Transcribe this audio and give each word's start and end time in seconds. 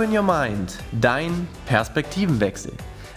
Open 0.00 0.16
Your 0.16 0.22
Mind, 0.22 0.78
dein 0.92 1.46
Perspektivenwechsel. 1.66 2.72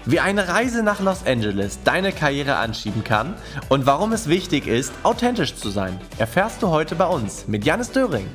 Wie 0.05 0.19
eine 0.19 0.49
Reise 0.49 0.83
nach 0.83 0.99
Los 0.99 1.25
Angeles 1.25 1.79
deine 1.85 2.11
Karriere 2.11 2.57
anschieben 2.57 3.05
kann 3.05 3.35
und 3.69 3.85
warum 3.85 4.11
es 4.11 4.27
wichtig 4.27 4.67
ist, 4.67 4.91
authentisch 5.03 5.55
zu 5.55 5.69
sein, 5.69 5.97
erfährst 6.17 6.61
du 6.61 6.67
heute 6.67 6.95
bei 6.95 7.05
uns 7.05 7.47
mit 7.47 7.63
Janis 7.63 7.89
Döring. 7.89 8.27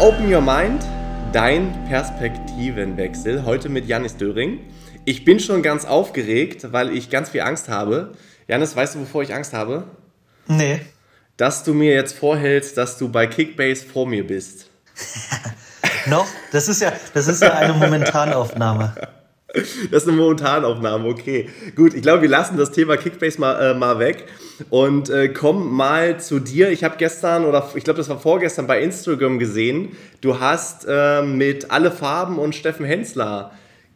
Open 0.00 0.34
Your 0.34 0.40
Mind, 0.40 0.84
dein 1.32 1.84
Perspektivenwechsel. 1.86 3.44
Heute 3.44 3.68
mit 3.68 3.86
Janis 3.86 4.16
Döring. 4.16 4.58
Ich 5.04 5.24
bin 5.24 5.38
schon 5.38 5.62
ganz 5.62 5.84
aufgeregt, 5.84 6.72
weil 6.72 6.90
ich 6.90 7.08
ganz 7.08 7.30
viel 7.30 7.42
Angst 7.42 7.68
habe. 7.68 8.14
Janis, 8.48 8.74
weißt 8.74 8.96
du, 8.96 9.00
wovor 9.02 9.22
ich 9.22 9.32
Angst 9.32 9.52
habe? 9.52 9.84
Nee. 10.48 10.80
Dass 11.42 11.64
du 11.64 11.74
mir 11.74 11.92
jetzt 11.92 12.16
vorhältst, 12.16 12.78
dass 12.78 12.98
du 12.98 13.08
bei 13.08 13.26
Kickbase 13.26 13.84
vor 13.84 14.06
mir 14.06 14.24
bist. 14.24 14.70
Noch? 16.06 16.28
Das 16.52 16.68
ist 16.68 16.80
ja, 16.80 16.92
das 17.14 17.26
ist 17.26 17.42
ja 17.42 17.54
eine 17.54 17.72
Momentanaufnahme. 17.72 18.94
Das 19.90 20.04
ist 20.04 20.08
eine 20.08 20.16
Momentanaufnahme, 20.18 21.08
okay. 21.08 21.50
Gut, 21.74 21.94
ich 21.94 22.02
glaube, 22.02 22.22
wir 22.22 22.28
lassen 22.28 22.56
das 22.56 22.70
Thema 22.70 22.96
Kickbase 22.96 23.40
mal, 23.40 23.60
äh, 23.60 23.74
mal 23.74 23.98
weg 23.98 24.26
und 24.70 25.10
äh, 25.10 25.30
kommen 25.30 25.68
mal 25.72 26.20
zu 26.20 26.38
dir. 26.38 26.70
Ich 26.70 26.84
habe 26.84 26.94
gestern 26.96 27.44
oder 27.44 27.68
ich 27.74 27.82
glaube, 27.82 27.98
das 27.98 28.08
war 28.08 28.20
vorgestern 28.20 28.68
bei 28.68 28.80
Instagram 28.80 29.40
gesehen, 29.40 29.96
du 30.20 30.38
hast 30.38 30.86
äh, 30.88 31.22
mit 31.22 31.72
Alle 31.72 31.90
Farben 31.90 32.38
und 32.38 32.54
Steffen 32.54 32.86
Hensler 32.86 33.50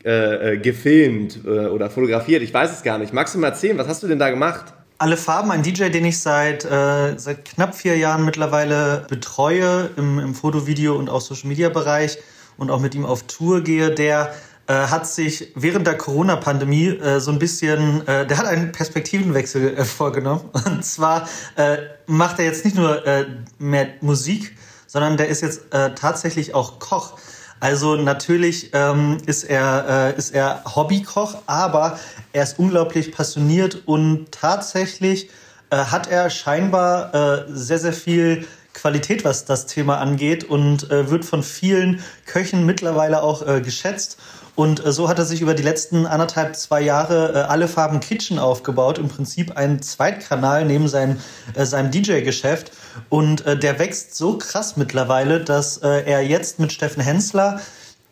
äh, 0.05 0.55
äh, 0.55 0.59
gefilmt 0.59 1.39
äh, 1.47 1.67
oder 1.67 1.91
fotografiert. 1.91 2.43
Ich 2.43 2.53
weiß 2.53 2.73
es 2.73 2.83
gar 2.83 2.99
nicht. 2.99 3.13
Magst 3.13 3.37
du 3.37 3.39
mal 3.39 3.51
erzählen, 3.51 3.79
was 3.79 3.87
hast 3.87 4.03
du 4.03 4.09
denn 4.09 4.19
da 4.19 4.31
gemacht? 4.31 4.75
Alle 4.99 5.19
Farben, 5.19 5.51
ein 5.51 5.63
DJ, 5.63 5.91
den 5.91 6.07
ich 6.07 6.21
seit, 6.21 6.65
äh, 6.65 7.19
seit 7.19 7.45
knapp 7.45 7.75
vier 7.75 7.99
Jahren 7.99 8.25
mittlerweile 8.25 9.05
betreue 9.11 9.91
im, 9.97 10.19
im 10.19 10.35
Foto-, 10.35 10.67
Video- 10.67 10.97
und 10.97 11.11
auch 11.11 11.21
Social-Media-Bereich 11.21 12.17
und 12.57 12.71
auch 12.71 12.81
mit 12.81 12.95
ihm 12.95 13.05
auf 13.05 13.25
Tour 13.25 13.61
gehe, 13.61 13.91
der 13.91 14.35
äh, 14.69 14.73
hat 14.73 15.07
sich 15.07 15.53
während 15.55 15.87
der 15.87 15.99
Corona-Pandemie 15.99 16.89
äh, 16.89 17.21
so 17.21 17.31
ein 17.31 17.39
bisschen, 17.39 18.09
äh, 18.09 18.27
der 18.27 18.39
hat 18.39 18.47
einen 18.47 18.73
Perspektivenwechsel 18.73 19.77
äh, 19.77 19.85
vorgenommen. 19.85 20.49
Und 20.65 20.83
zwar 20.83 21.29
äh, 21.57 21.77
macht 22.07 22.39
er 22.39 22.47
jetzt 22.47 22.65
nicht 22.65 22.77
nur 22.77 23.07
äh, 23.07 23.27
mehr 23.59 23.89
Musik, 24.01 24.57
sondern 24.87 25.19
der 25.19 25.29
ist 25.29 25.43
jetzt 25.43 25.63
tatsächlich 25.97 26.55
auch 26.55 26.79
Koch. 26.79 27.19
Also 27.61 27.97
natürlich 27.97 28.71
ähm, 28.75 29.19
ist, 29.27 29.45
er, 29.45 30.13
äh, 30.15 30.19
ist 30.19 30.35
er 30.35 30.63
Hobbykoch, 30.65 31.39
aber 31.47 31.99
er 32.33 32.43
ist 32.43 32.59
unglaublich 32.59 33.13
passioniert 33.13 33.83
und 33.87 34.31
tatsächlich 34.31 35.31
äh, 35.71 35.77
hat 35.77 36.09
er 36.09 36.29
scheinbar 36.31 37.15
äh, 37.15 37.45
sehr, 37.49 37.79
sehr 37.79 37.93
viel 37.93 38.47
Qualität, 38.75 39.25
was 39.25 39.47
das 39.47 39.67
Thema 39.67 39.99
angeht 39.99 40.45
und 40.45 40.91
äh, 40.91 41.11
wird 41.11 41.25
von 41.25 41.43
vielen 41.43 42.03
Köchen 42.27 42.67
mittlerweile 42.67 43.23
auch 43.23 43.47
äh, 43.47 43.63
geschätzt. 43.63 44.19
Und 44.55 44.85
äh, 44.85 44.93
so 44.93 45.09
hat 45.09 45.19
er 45.19 45.25
sich 45.25 45.41
über 45.41 45.55
die 45.55 45.63
letzten 45.63 46.07
anderthalb, 46.07 46.57
zwei 46.57 46.83
Jahre 46.83 47.49
alle 47.49 47.69
Farben 47.69 48.01
Kitchen 48.01 48.39
aufgebaut. 48.39 48.99
Im 48.99 49.09
Prinzip 49.09 49.57
ein 49.57 49.81
Zweitkanal 49.81 50.67
neben 50.67 50.89
seinem, 50.89 51.19
seinem 51.57 51.91
DJ-Geschäft. 51.91 52.71
Und 53.09 53.47
äh, 53.47 53.59
der 53.59 53.79
wächst 53.79 54.15
so 54.15 54.39
krass 54.39 54.77
mittlerweile, 54.77 55.41
dass 55.41 55.79
äh, 55.79 56.03
er 56.05 56.23
jetzt 56.23 56.59
mit 56.59 56.73
Steffen 56.73 57.03
Hensler 57.03 57.61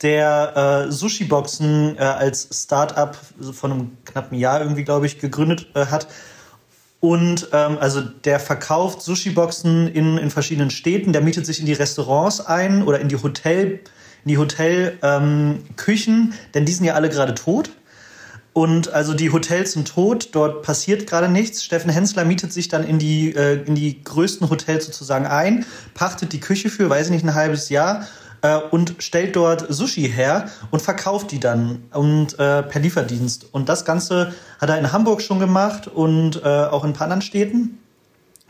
der 0.02 0.86
äh, 0.88 0.92
Sushi-Boxen 0.92 1.96
äh, 1.96 2.00
als 2.00 2.48
Start-up 2.52 3.18
von 3.52 3.72
einem 3.72 3.96
knappen 4.04 4.38
Jahr 4.38 4.60
irgendwie, 4.60 4.84
glaube 4.84 5.06
ich, 5.06 5.18
gegründet 5.18 5.68
äh, 5.74 5.86
hat. 5.86 6.08
Und 7.00 7.48
ähm, 7.52 7.78
also 7.80 8.00
der 8.00 8.40
verkauft 8.40 9.02
Sushi-Boxen 9.02 9.88
in, 9.88 10.16
in 10.18 10.30
verschiedenen 10.30 10.70
Städten, 10.70 11.12
der 11.12 11.22
mietet 11.22 11.46
sich 11.46 11.60
in 11.60 11.66
die 11.66 11.74
Restaurants 11.74 12.40
ein 12.40 12.82
oder 12.82 12.98
in 13.00 13.08
die 13.08 13.22
Hotel, 13.22 13.80
in 14.24 14.28
die 14.28 14.38
Hotelküchen, 14.38 16.14
ähm, 16.14 16.32
denn 16.54 16.64
die 16.64 16.72
sind 16.72 16.84
ja 16.84 16.94
alle 16.94 17.10
gerade 17.10 17.34
tot. 17.34 17.70
Und 18.54 18.92
also 18.94 19.14
die 19.14 19.32
Hotels 19.32 19.72
sind 19.72 19.88
tot, 19.88 20.28
dort 20.30 20.62
passiert 20.62 21.08
gerade 21.08 21.28
nichts. 21.28 21.64
Steffen 21.64 21.90
Hensler 21.90 22.24
mietet 22.24 22.52
sich 22.52 22.68
dann 22.68 22.84
in 22.84 23.00
die, 23.00 23.34
äh, 23.34 23.64
in 23.64 23.74
die 23.74 24.02
größten 24.02 24.48
Hotels 24.48 24.86
sozusagen 24.86 25.26
ein, 25.26 25.66
pachtet 25.92 26.32
die 26.32 26.38
Küche 26.38 26.70
für, 26.70 26.88
weiß 26.88 27.06
ich 27.06 27.12
nicht, 27.12 27.24
ein 27.24 27.34
halbes 27.34 27.68
Jahr 27.68 28.06
äh, 28.42 28.56
und 28.56 28.94
stellt 29.00 29.34
dort 29.34 29.66
Sushi 29.68 30.08
her 30.08 30.48
und 30.70 30.82
verkauft 30.82 31.32
die 31.32 31.40
dann 31.40 31.82
und 31.92 32.38
äh, 32.38 32.62
per 32.62 32.80
Lieferdienst. 32.80 33.46
Und 33.50 33.68
das 33.68 33.84
Ganze 33.84 34.32
hat 34.60 34.68
er 34.68 34.78
in 34.78 34.92
Hamburg 34.92 35.20
schon 35.20 35.40
gemacht 35.40 35.88
und 35.88 36.40
äh, 36.44 36.48
auch 36.48 36.84
in 36.84 36.90
ein 36.90 36.92
paar 36.92 37.06
anderen 37.06 37.22
Städten. 37.22 37.80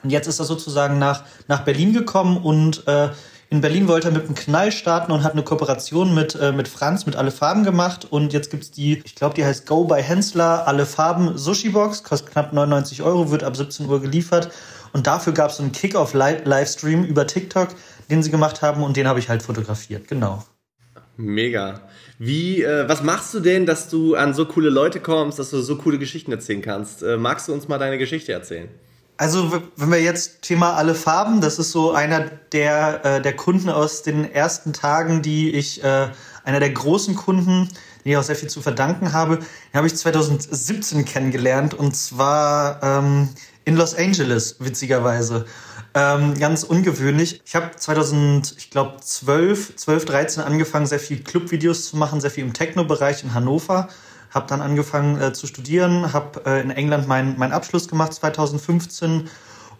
Und 0.02 0.10
jetzt 0.10 0.26
ist 0.26 0.38
er 0.38 0.44
sozusagen 0.44 0.98
nach, 0.98 1.24
nach 1.48 1.62
Berlin 1.62 1.94
gekommen 1.94 2.36
und 2.36 2.86
äh, 2.86 3.08
in 3.50 3.60
Berlin 3.60 3.88
wollte 3.88 4.08
er 4.08 4.12
mit 4.12 4.24
einem 4.24 4.34
Knall 4.34 4.72
starten 4.72 5.12
und 5.12 5.22
hat 5.22 5.32
eine 5.32 5.42
Kooperation 5.42 6.14
mit, 6.14 6.34
äh, 6.34 6.52
mit 6.52 6.68
Franz, 6.68 7.06
mit 7.06 7.16
Alle 7.16 7.30
Farben 7.30 7.64
gemacht. 7.64 8.06
Und 8.10 8.32
jetzt 8.32 8.50
gibt's 8.50 8.70
die, 8.70 9.02
ich 9.04 9.14
glaube, 9.14 9.34
die 9.34 9.44
heißt 9.44 9.66
Go 9.66 9.84
by 9.84 10.02
Hensler, 10.02 10.66
Alle 10.66 10.86
Farben 10.86 11.36
Sushi 11.36 11.70
Box, 11.70 12.02
kostet 12.02 12.32
knapp 12.32 12.52
99 12.52 13.02
Euro, 13.02 13.30
wird 13.30 13.44
ab 13.44 13.56
17 13.56 13.86
Uhr 13.86 14.00
geliefert. 14.00 14.50
Und 14.92 15.06
dafür 15.06 15.32
gab 15.32 15.50
es 15.50 15.60
einen 15.60 15.72
Kick-Off-Livestream 15.72 17.04
über 17.04 17.26
TikTok, 17.26 17.68
den 18.10 18.22
sie 18.22 18.30
gemacht 18.30 18.62
haben 18.62 18.82
und 18.82 18.96
den 18.96 19.08
habe 19.08 19.18
ich 19.18 19.28
halt 19.28 19.42
fotografiert, 19.42 20.08
genau. 20.08 20.44
Mega. 21.16 21.80
Wie, 22.18 22.62
äh, 22.62 22.88
was 22.88 23.02
machst 23.02 23.34
du 23.34 23.40
denn, 23.40 23.66
dass 23.66 23.88
du 23.88 24.14
an 24.14 24.34
so 24.34 24.46
coole 24.46 24.70
Leute 24.70 25.00
kommst, 25.00 25.38
dass 25.38 25.50
du 25.50 25.60
so 25.60 25.76
coole 25.76 25.98
Geschichten 25.98 26.32
erzählen 26.32 26.62
kannst? 26.62 27.02
Äh, 27.02 27.16
magst 27.16 27.48
du 27.48 27.52
uns 27.52 27.68
mal 27.68 27.78
deine 27.78 27.98
Geschichte 27.98 28.32
erzählen? 28.32 28.68
Also, 29.16 29.62
wenn 29.76 29.92
wir 29.92 30.02
jetzt 30.02 30.42
Thema 30.42 30.74
alle 30.74 30.94
Farben, 30.94 31.40
das 31.40 31.60
ist 31.60 31.70
so 31.70 31.92
einer 31.92 32.30
der, 32.50 33.04
äh, 33.04 33.22
der 33.22 33.36
Kunden 33.36 33.70
aus 33.70 34.02
den 34.02 34.30
ersten 34.30 34.72
Tagen, 34.72 35.22
die 35.22 35.52
ich, 35.52 35.84
äh, 35.84 36.08
einer 36.42 36.58
der 36.58 36.70
großen 36.70 37.14
Kunden, 37.14 37.68
den 38.04 38.12
ich 38.12 38.16
auch 38.16 38.24
sehr 38.24 38.34
viel 38.34 38.48
zu 38.48 38.60
verdanken 38.60 39.12
habe, 39.12 39.36
den 39.36 39.46
habe 39.74 39.86
ich 39.86 39.94
2017 39.94 41.04
kennengelernt 41.04 41.74
und 41.74 41.94
zwar 41.94 42.82
ähm, 42.82 43.28
in 43.64 43.76
Los 43.76 43.94
Angeles, 43.94 44.56
witzigerweise. 44.58 45.46
Ähm, 45.94 46.34
ganz 46.36 46.64
ungewöhnlich. 46.64 47.40
Ich 47.46 47.54
habe 47.54 47.70
2000, 47.76 48.56
ich 48.58 48.70
glaube 48.70 48.96
12, 49.00 49.76
12, 49.76 50.04
13 50.06 50.42
angefangen, 50.42 50.86
sehr 50.86 50.98
viel 50.98 51.22
Clubvideos 51.22 51.88
zu 51.88 51.96
machen, 51.96 52.20
sehr 52.20 52.32
viel 52.32 52.44
im 52.44 52.52
Techno-Bereich 52.52 53.22
in 53.22 53.32
Hannover 53.32 53.88
habe 54.34 54.46
dann 54.48 54.60
angefangen 54.60 55.20
äh, 55.20 55.32
zu 55.32 55.46
studieren, 55.46 56.12
habe 56.12 56.42
äh, 56.44 56.60
in 56.60 56.70
England 56.70 57.06
meinen 57.06 57.38
mein 57.38 57.52
Abschluss 57.52 57.88
gemacht 57.88 58.12
2015 58.12 59.28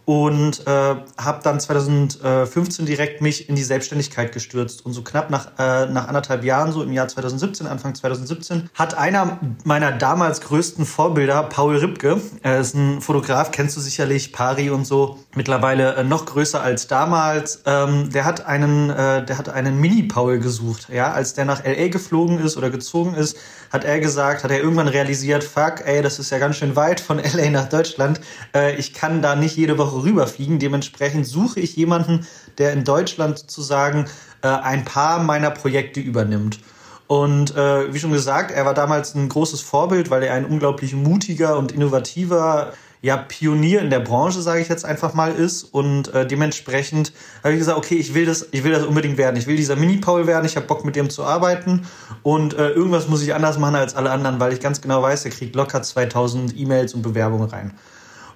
und 0.05 0.67
äh, 0.67 0.95
habe 1.17 1.39
dann 1.43 1.59
2015 1.59 2.85
direkt 2.85 3.21
mich 3.21 3.49
in 3.49 3.55
die 3.55 3.63
Selbstständigkeit 3.63 4.31
gestürzt. 4.31 4.85
Und 4.85 4.93
so 4.93 5.01
knapp 5.01 5.31
nach 5.31 5.47
äh, 5.57 5.87
nach 5.87 6.07
anderthalb 6.07 6.43
Jahren 6.43 6.71
so 6.71 6.83
im 6.83 6.93
Jahr 6.93 7.07
2017 7.07 7.65
Anfang 7.65 7.95
2017 7.95 8.69
hat 8.75 8.95
einer 8.97 9.39
meiner 9.63 9.91
damals 9.91 10.41
größten 10.41 10.85
Vorbilder 10.85 11.43
Paul 11.43 11.77
Ripke 11.77 12.21
er 12.43 12.59
ist 12.59 12.75
ein 12.75 13.01
Fotograf 13.01 13.51
kennst 13.51 13.75
du 13.77 13.81
sicherlich 13.81 14.31
Pari 14.31 14.69
und 14.69 14.85
so 14.85 15.17
mittlerweile 15.35 15.95
äh, 15.95 16.03
noch 16.03 16.25
größer 16.25 16.61
als 16.61 16.87
damals 16.87 17.61
ähm, 17.65 18.09
der 18.11 18.25
hat 18.25 18.45
einen 18.45 18.89
äh, 18.89 19.25
der 19.25 19.37
hat 19.37 19.49
einen 19.49 19.79
Mini 19.79 20.03
Paul 20.03 20.39
gesucht 20.39 20.87
ja 20.89 21.11
als 21.11 21.33
der 21.33 21.45
nach 21.45 21.63
LA 21.63 21.89
geflogen 21.89 22.39
ist 22.39 22.57
oder 22.57 22.69
gezogen 22.69 23.13
ist 23.15 23.37
hat 23.71 23.83
er 23.83 23.99
gesagt 23.99 24.43
hat 24.43 24.51
er 24.51 24.59
irgendwann 24.59 24.87
realisiert 24.87 25.43
fuck 25.43 25.81
ey 25.85 26.01
das 26.01 26.19
ist 26.19 26.31
ja 26.31 26.39
ganz 26.39 26.55
schön 26.55 26.75
weit 26.75 26.99
von 26.99 27.19
LA 27.33 27.49
nach 27.49 27.69
Deutschland 27.69 28.19
äh, 28.55 28.75
ich 28.75 28.93
kann 28.93 29.21
da 29.21 29.35
nicht 29.35 29.55
jede 29.55 29.77
Woche 29.77 30.03
rüberfliegen. 30.03 30.59
Dementsprechend 30.59 31.27
suche 31.27 31.59
ich 31.59 31.75
jemanden, 31.75 32.25
der 32.57 32.73
in 32.73 32.83
Deutschland 32.83 33.39
sozusagen 33.39 34.05
äh, 34.41 34.47
ein 34.47 34.85
paar 34.85 35.21
meiner 35.21 35.51
Projekte 35.51 35.99
übernimmt. 35.99 36.59
Und 37.07 37.55
äh, 37.55 37.93
wie 37.93 37.99
schon 37.99 38.11
gesagt, 38.11 38.49
er 38.49 38.65
war 38.65 38.73
damals 38.73 39.13
ein 39.13 39.29
großes 39.29 39.61
Vorbild, 39.61 40.09
weil 40.09 40.23
er 40.23 40.33
ein 40.33 40.45
unglaublich 40.45 40.95
mutiger 40.95 41.57
und 41.57 41.71
innovativer 41.71 42.73
ja, 43.05 43.17
Pionier 43.17 43.81
in 43.81 43.91
der 43.91 43.99
Branche, 43.99 44.41
sage 44.41 44.61
ich 44.61 44.67
jetzt 44.67 44.83
einfach 44.83 45.13
mal, 45.13 45.31
ist. 45.31 45.63
Und 45.63 46.11
äh, 46.15 46.25
dementsprechend 46.25 47.13
habe 47.43 47.53
ich 47.53 47.59
gesagt, 47.59 47.77
okay, 47.77 47.93
ich 47.97 48.15
will 48.15 48.25
das, 48.25 48.47
ich 48.49 48.63
will 48.63 48.71
das 48.71 48.83
unbedingt 48.83 49.19
werden. 49.19 49.35
Ich 49.35 49.45
will 49.45 49.55
dieser 49.55 49.75
Mini-Paul 49.75 50.25
werden. 50.25 50.43
Ich 50.45 50.55
habe 50.55 50.65
Bock, 50.65 50.83
mit 50.83 50.95
dem 50.95 51.11
zu 51.11 51.23
arbeiten. 51.23 51.85
Und 52.23 52.55
äh, 52.55 52.69
irgendwas 52.69 53.07
muss 53.07 53.21
ich 53.21 53.35
anders 53.35 53.59
machen 53.59 53.75
als 53.75 53.95
alle 53.95 54.09
anderen, 54.09 54.39
weil 54.39 54.53
ich 54.53 54.59
ganz 54.59 54.81
genau 54.81 55.03
weiß, 55.03 55.23
er 55.23 55.29
kriegt 55.29 55.55
locker 55.55 55.83
2000 55.83 56.57
E-Mails 56.57 56.95
und 56.95 57.03
Bewerbungen 57.03 57.47
rein. 57.47 57.75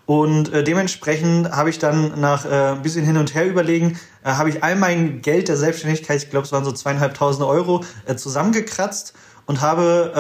Und 0.06 0.54
äh, 0.54 0.64
dementsprechend 0.64 1.50
habe 1.50 1.72
ich 1.72 1.80
dann 1.80 2.22
nach 2.22 2.46
äh, 2.46 2.74
ein 2.74 2.84
bisschen 2.84 3.04
hin 3.04 3.18
und 3.18 3.34
her 3.34 3.48
überlegen, 3.48 4.00
äh, 4.24 4.30
habe 4.30 4.50
ich 4.50 4.64
all 4.64 4.76
mein 4.76 5.24
Geld 5.24 5.48
der 5.48 5.58
Selbstständigkeit, 5.58 6.22
ich 6.22 6.30
glaube 6.30 6.46
es 6.46 6.52
waren 6.52 6.64
so 6.64 6.72
zweieinhalbtausend 6.72 7.44
Euro, 7.44 7.84
äh, 8.06 8.16
zusammengekratzt 8.16 9.16
und 9.48 9.62
habe, 9.62 10.12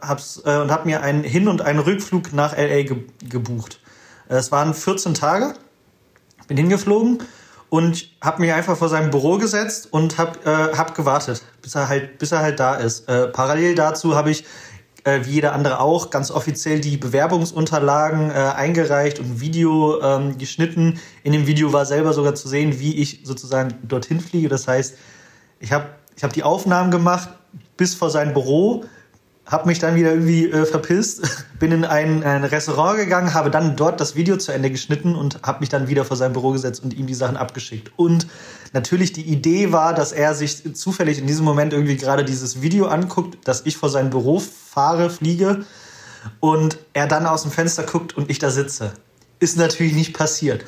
äh, 0.00 0.06
hab's, 0.06 0.40
äh, 0.44 0.58
und 0.58 0.70
hab 0.70 0.86
mir 0.86 1.02
einen 1.02 1.24
Hin- 1.24 1.48
und 1.48 1.62
einen 1.62 1.80
Rückflug 1.80 2.32
nach 2.32 2.56
LA 2.56 2.82
ge 2.82 2.96
gebucht. 3.28 3.80
Es 4.28 4.52
waren 4.52 4.74
14 4.74 5.14
Tage, 5.14 5.54
bin 6.46 6.56
hingeflogen 6.56 7.18
und 7.70 8.10
habe 8.20 8.42
mich 8.42 8.52
einfach 8.52 8.76
vor 8.76 8.88
seinem 8.88 9.10
Büro 9.10 9.38
gesetzt 9.38 9.88
und 9.90 10.18
habe 10.18 10.38
äh, 10.44 10.76
hab 10.76 10.94
gewartet, 10.94 11.42
bis 11.62 11.74
er 11.74 11.88
halt, 11.88 12.18
bis 12.18 12.32
er 12.32 12.40
halt 12.40 12.60
da 12.60 12.74
ist. 12.74 13.08
Äh, 13.08 13.28
parallel 13.28 13.74
dazu 13.74 14.14
habe 14.14 14.30
ich 14.30 14.44
äh, 15.04 15.24
wie 15.24 15.32
jeder 15.32 15.52
andere 15.52 15.80
auch, 15.80 16.10
ganz 16.10 16.30
offiziell 16.30 16.80
die 16.80 16.96
Bewerbungsunterlagen 16.96 18.30
äh, 18.30 18.34
eingereicht 18.34 19.18
und 19.18 19.26
ein 19.26 19.40
Video 19.40 20.00
ähm, 20.02 20.38
geschnitten. 20.38 21.00
In 21.22 21.32
dem 21.32 21.46
Video 21.46 21.72
war 21.72 21.86
selber 21.86 22.12
sogar 22.12 22.34
zu 22.34 22.48
sehen, 22.48 22.78
wie 22.78 22.96
ich 22.96 23.20
sozusagen 23.24 23.74
dorthin 23.82 24.20
fliege. 24.20 24.48
Das 24.48 24.68
heißt, 24.68 24.96
ich 25.60 25.72
habe 25.72 25.86
ich 26.16 26.24
hab 26.24 26.32
die 26.32 26.42
Aufnahmen 26.42 26.90
gemacht 26.90 27.30
bis 27.76 27.94
vor 27.94 28.10
sein 28.10 28.34
Büro 28.34 28.84
habe 29.48 29.66
mich 29.66 29.78
dann 29.78 29.96
wieder 29.96 30.10
irgendwie 30.10 30.50
äh, 30.50 30.66
verpisst, 30.66 31.46
bin 31.58 31.72
in 31.72 31.84
ein, 31.84 32.22
ein, 32.22 32.44
Restaurant 32.44 32.98
gegangen, 32.98 33.34
habe 33.34 33.50
dann 33.50 33.76
dort 33.76 34.00
das 34.00 34.14
Video 34.14 34.36
zu 34.36 34.52
Ende 34.52 34.70
geschnitten 34.70 35.16
und 35.16 35.40
habe 35.42 35.60
mich 35.60 35.70
dann 35.70 35.88
wieder 35.88 36.04
vor 36.04 36.16
sein 36.16 36.34
Büro 36.34 36.52
gesetzt 36.52 36.84
und 36.84 36.94
ihm 36.94 37.06
die 37.06 37.14
Sachen 37.14 37.36
abgeschickt. 37.36 37.90
Und 37.96 38.26
natürlich 38.72 39.12
die 39.12 39.24
Idee 39.24 39.72
war, 39.72 39.94
dass 39.94 40.12
er 40.12 40.34
sich 40.34 40.74
zufällig 40.74 41.18
in 41.18 41.26
diesem 41.26 41.46
Moment 41.46 41.72
irgendwie 41.72 41.96
gerade 41.96 42.24
dieses 42.24 42.60
Video 42.60 42.86
anguckt, 42.86 43.38
dass 43.48 43.64
ich 43.64 43.76
vor 43.76 43.88
sein 43.88 44.10
Büro 44.10 44.38
fahre, 44.38 45.08
fliege 45.08 45.64
und 46.40 46.78
er 46.92 47.06
dann 47.06 47.26
aus 47.26 47.42
dem 47.42 47.50
Fenster 47.50 47.84
guckt 47.84 48.16
und 48.16 48.30
ich 48.30 48.38
da 48.38 48.50
sitze 48.50 48.92
ist 49.40 49.56
natürlich 49.56 49.94
nicht 49.94 50.14
passiert. 50.14 50.64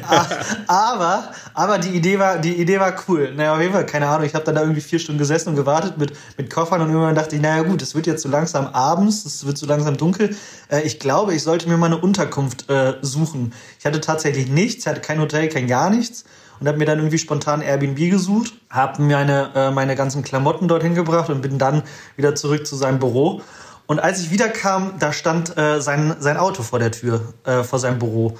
aber, 0.66 1.32
aber 1.52 1.78
die 1.78 1.90
Idee 1.90 2.18
war, 2.18 2.38
die 2.38 2.54
Idee 2.54 2.80
war 2.80 2.94
cool. 3.08 3.32
Naja, 3.34 3.54
auf 3.54 3.60
jeden 3.60 3.72
Fall, 3.72 3.86
keine 3.86 4.08
Ahnung. 4.08 4.26
Ich 4.26 4.34
habe 4.34 4.44
dann 4.44 4.54
da 4.54 4.62
irgendwie 4.62 4.80
vier 4.80 4.98
Stunden 4.98 5.18
gesessen 5.18 5.50
und 5.50 5.56
gewartet 5.56 5.98
mit, 5.98 6.12
mit 6.38 6.50
Koffern 6.50 6.80
und 6.80 6.88
irgendwann 6.88 7.14
dachte 7.14 7.36
ich, 7.36 7.42
naja 7.42 7.62
gut, 7.62 7.82
es 7.82 7.94
wird 7.94 8.06
jetzt 8.06 8.22
so 8.22 8.28
langsam 8.28 8.66
abends, 8.68 9.24
es 9.24 9.46
wird 9.46 9.58
so 9.58 9.66
langsam 9.66 9.96
dunkel. 9.96 10.34
Äh, 10.70 10.82
ich 10.82 10.98
glaube, 10.98 11.34
ich 11.34 11.42
sollte 11.42 11.68
mir 11.68 11.76
mal 11.76 11.86
eine 11.86 11.98
Unterkunft 11.98 12.70
äh, 12.70 12.94
suchen. 13.02 13.52
Ich 13.78 13.84
hatte 13.84 14.00
tatsächlich 14.00 14.48
nichts, 14.48 14.84
ich 14.84 14.86
hatte 14.86 15.00
kein 15.00 15.20
Hotel, 15.20 15.48
kein 15.48 15.66
gar 15.66 15.90
nichts 15.90 16.24
und 16.60 16.68
habe 16.68 16.78
mir 16.78 16.86
dann 16.86 16.98
irgendwie 16.98 17.18
spontan 17.18 17.60
Airbnb 17.60 17.98
gesucht, 18.10 18.54
habe 18.70 19.02
meine, 19.02 19.50
äh, 19.54 19.70
meine 19.70 19.96
ganzen 19.96 20.22
Klamotten 20.22 20.68
dorthin 20.68 20.94
gebracht 20.94 21.28
und 21.30 21.42
bin 21.42 21.58
dann 21.58 21.82
wieder 22.16 22.34
zurück 22.34 22.66
zu 22.66 22.76
seinem 22.76 22.98
Büro. 22.98 23.42
Und 23.86 24.00
als 24.00 24.20
ich 24.20 24.30
wiederkam, 24.30 24.94
da 24.98 25.12
stand 25.12 25.56
äh, 25.58 25.80
sein, 25.80 26.16
sein 26.18 26.36
Auto 26.36 26.62
vor 26.62 26.78
der 26.78 26.90
Tür, 26.90 27.34
äh, 27.44 27.62
vor 27.62 27.78
seinem 27.78 27.98
Büro. 27.98 28.36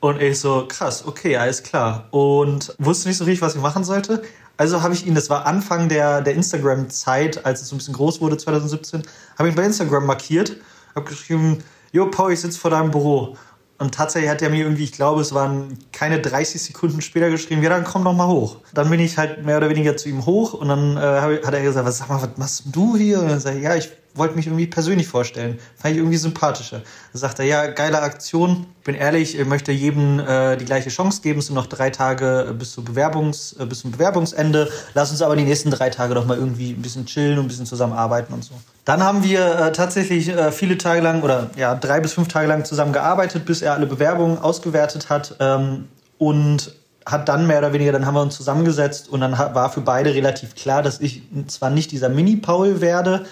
Und 0.00 0.20
ich 0.20 0.40
so, 0.40 0.66
krass, 0.68 1.04
okay, 1.06 1.36
alles 1.36 1.62
klar. 1.62 2.06
Und 2.10 2.74
wusste 2.78 3.08
nicht 3.08 3.18
so 3.18 3.24
richtig, 3.24 3.42
was 3.42 3.54
ich 3.54 3.60
machen 3.60 3.84
sollte. 3.84 4.22
Also 4.56 4.82
habe 4.82 4.94
ich 4.94 5.06
ihn, 5.06 5.14
das 5.14 5.30
war 5.30 5.46
Anfang 5.46 5.88
der, 5.88 6.20
der 6.20 6.34
Instagram-Zeit, 6.34 7.44
als 7.46 7.62
es 7.62 7.68
so 7.68 7.76
ein 7.76 7.78
bisschen 7.78 7.94
groß 7.94 8.20
wurde, 8.20 8.36
2017, 8.36 9.02
habe 9.38 9.48
ich 9.48 9.54
ihn 9.54 9.56
bei 9.56 9.64
Instagram 9.64 10.06
markiert, 10.06 10.56
habe 10.96 11.08
geschrieben, 11.08 11.62
Jo, 11.92 12.10
Paul, 12.10 12.32
ich 12.32 12.40
sitze 12.40 12.58
vor 12.58 12.70
deinem 12.70 12.90
Büro. 12.90 13.36
Und 13.78 13.94
tatsächlich 13.94 14.28
hat 14.28 14.42
er 14.42 14.50
mir 14.50 14.64
irgendwie, 14.64 14.82
ich 14.82 14.92
glaube, 14.92 15.20
es 15.20 15.32
waren 15.32 15.78
keine 15.92 16.20
30 16.20 16.60
Sekunden 16.60 17.00
später 17.00 17.30
geschrieben, 17.30 17.62
ja, 17.62 17.70
dann 17.70 17.84
komm 17.84 18.02
doch 18.02 18.12
mal 18.12 18.26
hoch. 18.26 18.56
Dann 18.74 18.90
bin 18.90 18.98
ich 18.98 19.16
halt 19.16 19.44
mehr 19.44 19.56
oder 19.56 19.70
weniger 19.70 19.96
zu 19.96 20.08
ihm 20.08 20.26
hoch 20.26 20.52
und 20.52 20.68
dann 20.68 20.96
äh, 20.96 21.00
hat 21.44 21.54
er 21.54 21.62
gesagt, 21.62 21.86
was, 21.86 21.98
sag 21.98 22.08
mal, 22.08 22.20
was 22.20 22.36
machst 22.36 22.64
du 22.66 22.96
hier? 22.96 23.20
Und 23.20 23.28
dann 23.28 23.40
sage 23.40 23.58
ich, 23.58 23.62
ja, 23.62 23.76
ich 23.76 23.90
wollte 24.18 24.34
mich 24.36 24.46
irgendwie 24.46 24.66
persönlich 24.66 25.08
vorstellen. 25.08 25.58
Fand 25.76 25.92
ich 25.92 25.98
irgendwie 25.98 26.16
sympathischer. 26.16 26.82
Dann 27.12 27.20
sagt 27.20 27.38
er, 27.38 27.44
ja, 27.44 27.66
geile 27.68 28.00
Aktion. 28.02 28.66
Bin 28.84 28.94
ehrlich, 28.94 29.38
ich 29.38 29.46
möchte 29.46 29.72
jedem 29.72 30.20
äh, 30.20 30.56
die 30.56 30.64
gleiche 30.64 30.90
Chance 30.90 31.22
geben. 31.22 31.38
Es 31.38 31.46
sind 31.46 31.54
noch 31.54 31.66
drei 31.66 31.90
Tage 31.90 32.54
bis, 32.58 32.72
zu 32.72 32.82
Bewerbungs, 32.82 33.54
äh, 33.58 33.66
bis 33.66 33.80
zum 33.80 33.92
Bewerbungsende. 33.92 34.70
Lass 34.94 35.10
uns 35.10 35.22
aber 35.22 35.36
die 35.36 35.44
nächsten 35.44 35.70
drei 35.70 35.90
Tage 35.90 36.14
doch 36.14 36.26
mal 36.26 36.36
irgendwie 36.36 36.72
ein 36.72 36.82
bisschen 36.82 37.06
chillen 37.06 37.38
und 37.38 37.44
ein 37.44 37.48
bisschen 37.48 37.66
zusammenarbeiten 37.66 38.32
und 38.34 38.44
so. 38.44 38.54
Dann 38.84 39.02
haben 39.02 39.22
wir 39.22 39.58
äh, 39.58 39.72
tatsächlich 39.72 40.28
äh, 40.28 40.50
viele 40.52 40.78
Tage 40.78 41.00
lang 41.00 41.22
oder 41.22 41.50
ja, 41.56 41.74
drei 41.74 42.00
bis 42.00 42.14
fünf 42.14 42.28
Tage 42.28 42.48
lang 42.48 42.64
zusammen 42.64 42.92
gearbeitet, 42.92 43.44
bis 43.44 43.62
er 43.62 43.74
alle 43.74 43.86
Bewerbungen 43.86 44.38
ausgewertet 44.38 45.10
hat. 45.10 45.36
Ähm, 45.40 45.88
und 46.18 46.74
hat 47.10 47.28
dann 47.28 47.46
mehr 47.46 47.58
oder 47.58 47.72
weniger, 47.72 47.92
dann 47.92 48.04
haben 48.04 48.14
wir 48.14 48.22
uns 48.22 48.36
zusammengesetzt 48.36 49.08
und 49.08 49.20
dann 49.20 49.32
war 49.32 49.70
für 49.70 49.80
beide 49.80 50.14
relativ 50.14 50.54
klar, 50.54 50.82
dass 50.82 51.00
ich 51.00 51.22
zwar 51.46 51.70
nicht 51.70 51.90
dieser 51.90 52.10
Mini-Paul 52.10 52.80
werde, 52.80 53.24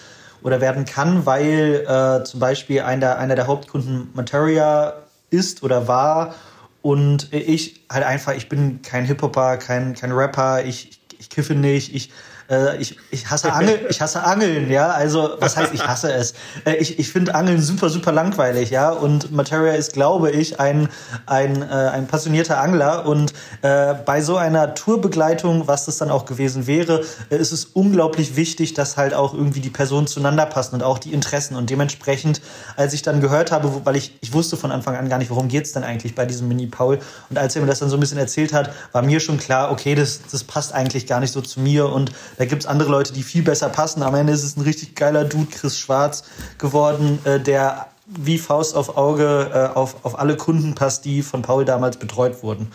oder 0.47 0.61
werden 0.61 0.85
kann, 0.85 1.27
weil 1.27 1.85
äh, 1.89 2.23
zum 2.23 2.39
Beispiel 2.39 2.83
einer, 2.83 3.19
einer 3.19 3.35
der 3.35 3.49
Hauptkunden 3.49 4.11
Materia 4.15 4.95
ist 5.29 5.65
oder 5.65 5.89
war 5.89 6.37
und 6.83 7.33
ich 7.33 7.85
halt 7.91 8.05
einfach, 8.05 8.33
ich 8.35 8.49
bin 8.49 8.81
kein 8.81 9.05
Hip-Hopper, 9.07 9.57
kein, 9.57 9.95
kein 9.95 10.13
Rapper, 10.13 10.65
ich, 10.65 10.91
ich, 10.91 11.01
ich 11.19 11.31
kiffe 11.31 11.57
nicht, 11.57 11.93
ich 11.93 12.13
äh, 12.51 12.77
ich, 12.79 12.99
ich, 13.11 13.31
hasse 13.31 13.53
Angel, 13.53 13.87
ich 13.89 14.01
hasse 14.01 14.23
Angeln, 14.23 14.71
ja. 14.71 14.89
Also, 14.89 15.37
was 15.41 15.57
heißt, 15.57 15.75
ich 15.75 15.87
hasse 15.87 16.13
es? 16.13 16.35
Äh, 16.65 16.77
ich 16.77 16.99
ich 16.99 17.11
finde 17.11 17.35
Angeln 17.35 17.61
super, 17.61 17.91
super 17.91 18.13
langweilig, 18.13 18.71
ja. 18.71 18.91
Und 18.91 19.33
Materia 19.33 19.75
ist, 19.75 19.93
glaube 19.93 20.31
ich, 20.31 20.61
ein, 20.61 20.89
ein, 21.27 21.63
äh, 21.63 21.65
ein 21.67 22.07
passionierter 22.07 22.61
Angler. 22.61 23.07
Und 23.07 23.33
äh, 23.63 23.95
bei 23.95 24.21
so 24.21 24.37
einer 24.37 24.75
Tourbegleitung, 24.75 25.67
was 25.67 25.87
das 25.87 25.99
dann 25.99 26.11
auch 26.11 26.25
gewesen 26.25 26.67
wäre, 26.67 27.05
äh, 27.31 27.37
ist 27.37 27.53
es 27.53 27.65
unglaublich 27.65 28.37
wichtig, 28.37 28.75
dass 28.75 28.97
halt 28.97 29.15
auch 29.15 29.35
irgendwie 29.35 29.61
die 29.61 29.71
Personen 29.71 30.07
zueinander 30.07 30.47
passen 30.47 30.77
und 30.77 30.83
auch 30.83 30.99
die 30.99 31.13
Interessen. 31.13 31.57
Und 31.57 31.71
dementsprechend, 31.71 32.41
als 32.77 32.93
ich 32.93 33.03
dann 33.03 33.21
gehört 33.21 33.53
habe, 33.53 33.85
weil 33.85 33.97
ich, 33.97 34.17
ich 34.21 34.33
wusste 34.33 34.57
von 34.57 34.73
Anfang 34.73 34.97
an 34.97 35.09
gar 35.09 35.19
nicht, 35.19 35.31
worum 35.31 35.49
geht's 35.49 35.73
denn 35.73 35.85
eigentlich 35.85 36.15
bei 36.15 36.27
diesem 36.27 36.49
Mini-Paul. 36.49 36.99
Und 37.31 37.39
als 37.39 37.57
er 37.57 37.63
mir 37.63 37.69
das 37.69 37.81
dann 37.81 37.89
so 37.89 37.97
ein 37.97 38.01
bisschen 38.01 38.19
erzählt 38.19 38.53
hat, 38.53 38.71
war 38.93 39.03
mir 39.03 39.21
schon 39.21 39.39
klar, 39.39 39.71
okay, 39.71 39.95
das, 39.95 40.21
das 40.31 40.45
passt 40.45 40.73
eigentlich 40.73 41.07
gar 41.07 41.21
nicht 41.21 41.33
so 41.33 41.41
zu 41.41 41.61
mir. 41.61 41.89
Und 41.89 42.13
da 42.38 42.44
gibt 42.44 42.62
es 42.62 42.67
andere 42.67 42.91
Leute, 42.91 43.12
die 43.12 43.23
viel 43.23 43.43
besser 43.43 43.69
passen. 43.69 44.03
Am 44.03 44.15
Ende 44.15 44.33
ist 44.33 44.44
es 44.44 44.56
ein 44.56 44.62
richtig 44.62 44.94
geiler 44.94 45.25
Dude, 45.25 45.50
Chris 45.50 45.79
Schwarz, 45.79 46.25
geworden, 46.59 47.19
äh, 47.25 47.41
der 47.41 47.87
wie 48.06 48.38
Faust 48.38 48.77
auf 48.77 48.97
Auge 48.97 49.50
äh, 49.53 49.77
auf, 49.77 50.05
auf 50.05 50.19
alle 50.19 50.37
Kunden 50.37 50.75
passt, 50.75 51.05
die 51.05 51.23
von 51.23 51.43
Paul 51.43 51.65
damals 51.65 51.97
betreut 51.97 52.43
wurden. 52.43 52.71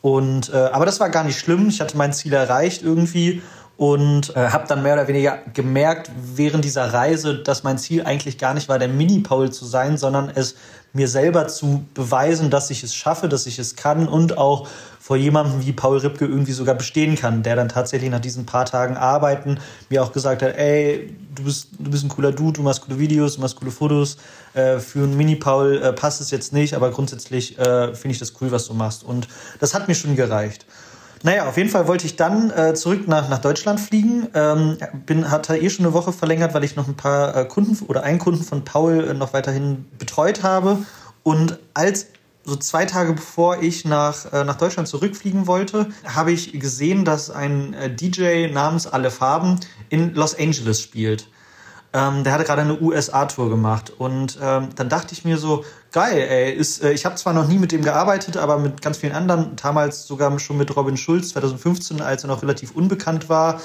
Und, 0.00 0.52
äh, 0.52 0.56
aber 0.56 0.86
das 0.86 1.00
war 1.00 1.10
gar 1.10 1.24
nicht 1.24 1.38
schlimm. 1.38 1.68
Ich 1.68 1.80
hatte 1.80 1.96
mein 1.96 2.12
Ziel 2.12 2.32
erreicht 2.32 2.82
irgendwie 2.82 3.42
und 3.78 4.34
äh, 4.34 4.48
habe 4.48 4.66
dann 4.66 4.82
mehr 4.82 4.94
oder 4.94 5.06
weniger 5.06 5.38
gemerkt 5.54 6.10
während 6.34 6.64
dieser 6.64 6.92
Reise, 6.92 7.36
dass 7.36 7.62
mein 7.62 7.78
Ziel 7.78 8.02
eigentlich 8.02 8.36
gar 8.36 8.52
nicht 8.52 8.68
war, 8.68 8.80
der 8.80 8.88
Mini-Paul 8.88 9.50
zu 9.50 9.64
sein, 9.66 9.96
sondern 9.96 10.32
es 10.34 10.56
mir 10.92 11.06
selber 11.06 11.46
zu 11.46 11.84
beweisen, 11.94 12.50
dass 12.50 12.70
ich 12.70 12.82
es 12.82 12.92
schaffe, 12.92 13.28
dass 13.28 13.46
ich 13.46 13.60
es 13.60 13.76
kann 13.76 14.08
und 14.08 14.36
auch 14.36 14.66
vor 14.98 15.16
jemandem 15.16 15.64
wie 15.64 15.72
Paul 15.72 15.98
Ripke 15.98 16.24
irgendwie 16.24 16.50
sogar 16.50 16.74
bestehen 16.74 17.14
kann, 17.14 17.44
der 17.44 17.54
dann 17.54 17.68
tatsächlich 17.68 18.10
nach 18.10 18.20
diesen 18.20 18.46
paar 18.46 18.64
Tagen 18.64 18.96
Arbeiten 18.96 19.60
mir 19.90 20.02
auch 20.02 20.10
gesagt 20.10 20.42
hat, 20.42 20.56
ey, 20.56 21.14
du 21.36 21.44
bist, 21.44 21.68
du 21.78 21.88
bist 21.88 22.04
ein 22.04 22.08
cooler 22.08 22.32
Dude, 22.32 22.54
du 22.54 22.62
machst 22.62 22.80
coole 22.84 22.98
Videos, 22.98 23.36
du 23.36 23.42
machst 23.42 23.54
coole 23.54 23.70
Fotos. 23.70 24.16
Äh, 24.54 24.80
für 24.80 25.04
einen 25.04 25.16
Mini-Paul 25.16 25.80
äh, 25.80 25.92
passt 25.92 26.20
es 26.20 26.32
jetzt 26.32 26.52
nicht, 26.52 26.74
aber 26.74 26.90
grundsätzlich 26.90 27.56
äh, 27.58 27.94
finde 27.94 28.14
ich 28.14 28.18
das 28.18 28.32
cool, 28.40 28.50
was 28.50 28.66
du 28.66 28.74
machst. 28.74 29.04
Und 29.04 29.28
das 29.60 29.72
hat 29.72 29.86
mir 29.86 29.94
schon 29.94 30.16
gereicht. 30.16 30.66
Naja, 31.22 31.48
auf 31.48 31.56
jeden 31.56 31.68
Fall 31.68 31.88
wollte 31.88 32.06
ich 32.06 32.16
dann 32.16 32.50
äh, 32.50 32.74
zurück 32.74 33.08
nach, 33.08 33.28
nach 33.28 33.38
Deutschland 33.38 33.80
fliegen. 33.80 34.28
Ähm, 34.34 34.78
bin, 35.06 35.30
hatte 35.30 35.56
eh 35.56 35.68
schon 35.70 35.84
eine 35.84 35.94
Woche 35.94 36.12
verlängert, 36.12 36.54
weil 36.54 36.64
ich 36.64 36.76
noch 36.76 36.88
ein 36.88 36.94
paar 36.94 37.36
äh, 37.36 37.44
Kunden 37.44 37.76
oder 37.86 38.02
einen 38.02 38.18
Kunden 38.18 38.44
von 38.44 38.64
Paul 38.64 39.08
äh, 39.08 39.14
noch 39.14 39.32
weiterhin 39.32 39.86
betreut 39.98 40.42
habe. 40.42 40.78
Und 41.22 41.58
als 41.74 42.06
so 42.44 42.56
zwei 42.56 42.86
Tage 42.86 43.12
bevor 43.12 43.62
ich 43.62 43.84
nach, 43.84 44.32
äh, 44.32 44.44
nach 44.44 44.56
Deutschland 44.56 44.88
zurückfliegen 44.88 45.46
wollte, 45.46 45.88
habe 46.04 46.32
ich 46.32 46.58
gesehen, 46.58 47.04
dass 47.04 47.30
ein 47.30 47.74
äh, 47.74 47.94
DJ 47.94 48.46
namens 48.50 48.86
Alle 48.86 49.10
Farben 49.10 49.60
in 49.90 50.14
Los 50.14 50.38
Angeles 50.38 50.80
spielt. 50.80 51.28
Ähm, 51.92 52.22
der 52.22 52.34
hatte 52.34 52.44
gerade 52.44 52.62
eine 52.62 52.80
USA-Tour 52.80 53.48
gemacht. 53.48 53.92
Und 53.96 54.38
ähm, 54.42 54.68
dann 54.76 54.88
dachte 54.88 55.14
ich 55.14 55.24
mir 55.24 55.38
so, 55.38 55.64
geil, 55.90 56.18
ey, 56.18 56.52
ist, 56.52 56.82
äh, 56.82 56.92
ich 56.92 57.06
habe 57.06 57.16
zwar 57.16 57.32
noch 57.32 57.48
nie 57.48 57.58
mit 57.58 57.72
dem 57.72 57.82
gearbeitet, 57.82 58.36
aber 58.36 58.58
mit 58.58 58.82
ganz 58.82 58.98
vielen 58.98 59.14
anderen, 59.14 59.56
damals 59.56 60.06
sogar 60.06 60.38
schon 60.38 60.58
mit 60.58 60.74
Robin 60.76 60.96
Schulz 60.96 61.30
2015, 61.30 62.02
als 62.02 62.24
er 62.24 62.28
noch 62.28 62.42
relativ 62.42 62.72
unbekannt 62.72 63.28
war, 63.28 63.60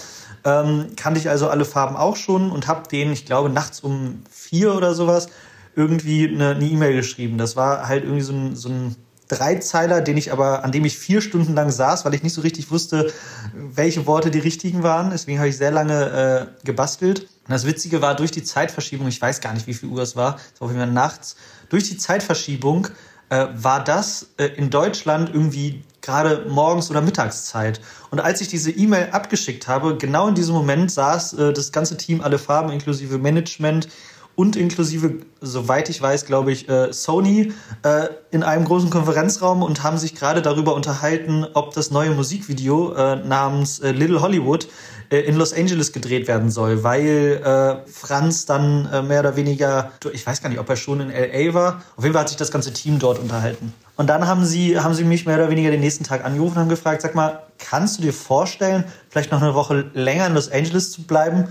ähm, 0.45 0.87
kannte 0.95 1.19
ich 1.19 1.29
also 1.29 1.49
alle 1.49 1.65
Farben 1.65 1.97
auch 1.97 2.15
schon 2.15 2.49
und 2.51 2.67
habe 2.67 2.87
den, 2.87 3.11
ich 3.11 3.25
glaube, 3.25 3.49
nachts 3.49 3.81
um 3.81 4.23
vier 4.29 4.73
oder 4.73 4.93
sowas 4.93 5.27
irgendwie 5.75 6.27
eine 6.27 6.59
E-Mail 6.59 6.93
e 6.93 6.95
geschrieben. 6.97 7.37
Das 7.37 7.55
war 7.55 7.87
halt 7.87 8.03
irgendwie 8.03 8.21
so 8.21 8.33
ein, 8.33 8.55
so 8.55 8.69
ein 8.69 8.95
Dreizeiler, 9.37 10.01
den 10.01 10.17
ich 10.17 10.31
aber, 10.31 10.63
an 10.63 10.71
dem 10.71 10.85
ich 10.85 10.97
vier 10.97 11.21
Stunden 11.21 11.53
lang 11.53 11.71
saß, 11.71 12.05
weil 12.05 12.13
ich 12.13 12.23
nicht 12.23 12.33
so 12.33 12.41
richtig 12.41 12.71
wusste, 12.71 13.11
welche 13.53 14.05
Worte 14.05 14.31
die 14.31 14.39
richtigen 14.39 14.83
waren. 14.83 15.11
Deswegen 15.11 15.39
habe 15.39 15.49
ich 15.49 15.57
sehr 15.57 15.71
lange 15.71 16.49
äh, 16.61 16.65
gebastelt. 16.65 17.21
Und 17.21 17.51
das 17.51 17.65
Witzige 17.65 18.01
war, 18.01 18.15
durch 18.15 18.31
die 18.31 18.43
Zeitverschiebung, 18.43 19.07
ich 19.07 19.21
weiß 19.21 19.41
gar 19.41 19.53
nicht, 19.53 19.67
wie 19.67 19.73
viel 19.73 19.89
Uhr 19.89 20.01
es 20.01 20.15
war, 20.15 20.37
es 20.53 20.61
war 20.61 20.67
auf 20.67 20.71
jeden 20.71 20.83
Fall 20.83 20.93
nachts, 20.93 21.35
durch 21.69 21.89
die 21.89 21.97
Zeitverschiebung 21.97 22.87
äh, 23.29 23.47
war 23.53 23.83
das 23.83 24.27
äh, 24.37 24.45
in 24.45 24.69
Deutschland 24.69 25.29
irgendwie 25.33 25.83
gerade 26.01 26.45
morgens 26.49 26.91
oder 26.91 27.01
Mittagszeit. 27.01 27.81
Und 28.11 28.19
als 28.19 28.41
ich 28.41 28.47
diese 28.47 28.69
E-Mail 28.69 29.09
abgeschickt 29.11 29.67
habe, 29.67 29.97
genau 29.97 30.27
in 30.27 30.35
diesem 30.35 30.53
Moment 30.53 30.91
saß 30.91 31.33
äh, 31.33 31.53
das 31.53 31.71
ganze 31.71 31.97
Team, 31.97 32.21
alle 32.21 32.37
Farben 32.37 32.71
inklusive 32.71 33.17
Management, 33.17 33.87
und 34.35 34.55
inklusive, 34.55 35.17
soweit 35.41 35.89
ich 35.89 36.01
weiß, 36.01 36.25
glaube 36.25 36.51
ich, 36.51 36.67
äh, 36.67 36.91
Sony 36.91 37.53
äh, 37.83 38.07
in 38.31 38.43
einem 38.43 38.65
großen 38.65 38.89
Konferenzraum 38.89 39.61
und 39.61 39.83
haben 39.83 39.97
sich 39.97 40.15
gerade 40.15 40.41
darüber 40.41 40.73
unterhalten, 40.73 41.45
ob 41.53 41.73
das 41.73 41.91
neue 41.91 42.11
Musikvideo 42.11 42.93
äh, 42.93 43.15
namens 43.17 43.79
Little 43.83 44.21
Hollywood 44.21 44.67
in 45.09 45.35
Los 45.35 45.53
Angeles 45.53 45.91
gedreht 45.91 46.27
werden 46.27 46.49
soll, 46.49 46.83
weil 46.83 47.41
äh, 47.43 47.89
Franz 47.89 48.47
dann 48.47 48.89
äh, 48.91 49.01
mehr 49.03 49.19
oder 49.19 49.35
weniger, 49.35 49.91
ich 50.11 50.25
weiß 50.25 50.41
gar 50.41 50.49
nicht, 50.49 50.59
ob 50.59 50.67
er 50.69 50.75
schon 50.75 51.01
in 51.01 51.09
LA 51.09 51.53
war, 51.53 51.83
auf 51.95 52.03
jeden 52.03 52.13
Fall 52.13 52.21
hat 52.21 52.29
sich 52.29 52.37
das 52.37 52.51
ganze 52.51 52.73
Team 52.73 52.97
dort 52.97 53.19
unterhalten. 53.19 53.73
Und 53.95 54.07
dann 54.07 54.27
haben 54.27 54.43
sie, 54.43 54.79
haben 54.79 54.95
sie 54.95 55.03
mich 55.03 55.27
mehr 55.27 55.35
oder 55.35 55.51
weniger 55.51 55.69
den 55.69 55.81
nächsten 55.81 56.03
Tag 56.03 56.25
angerufen 56.25 56.55
und 56.55 56.61
haben 56.61 56.69
gefragt, 56.69 57.03
sag 57.03 57.13
mal, 57.13 57.43
kannst 57.59 57.99
du 57.99 58.01
dir 58.01 58.13
vorstellen, 58.13 58.85
vielleicht 59.09 59.31
noch 59.31 59.41
eine 59.41 59.53
Woche 59.53 59.85
länger 59.93 60.25
in 60.25 60.33
Los 60.33 60.51
Angeles 60.51 60.91
zu 60.91 61.03
bleiben 61.03 61.47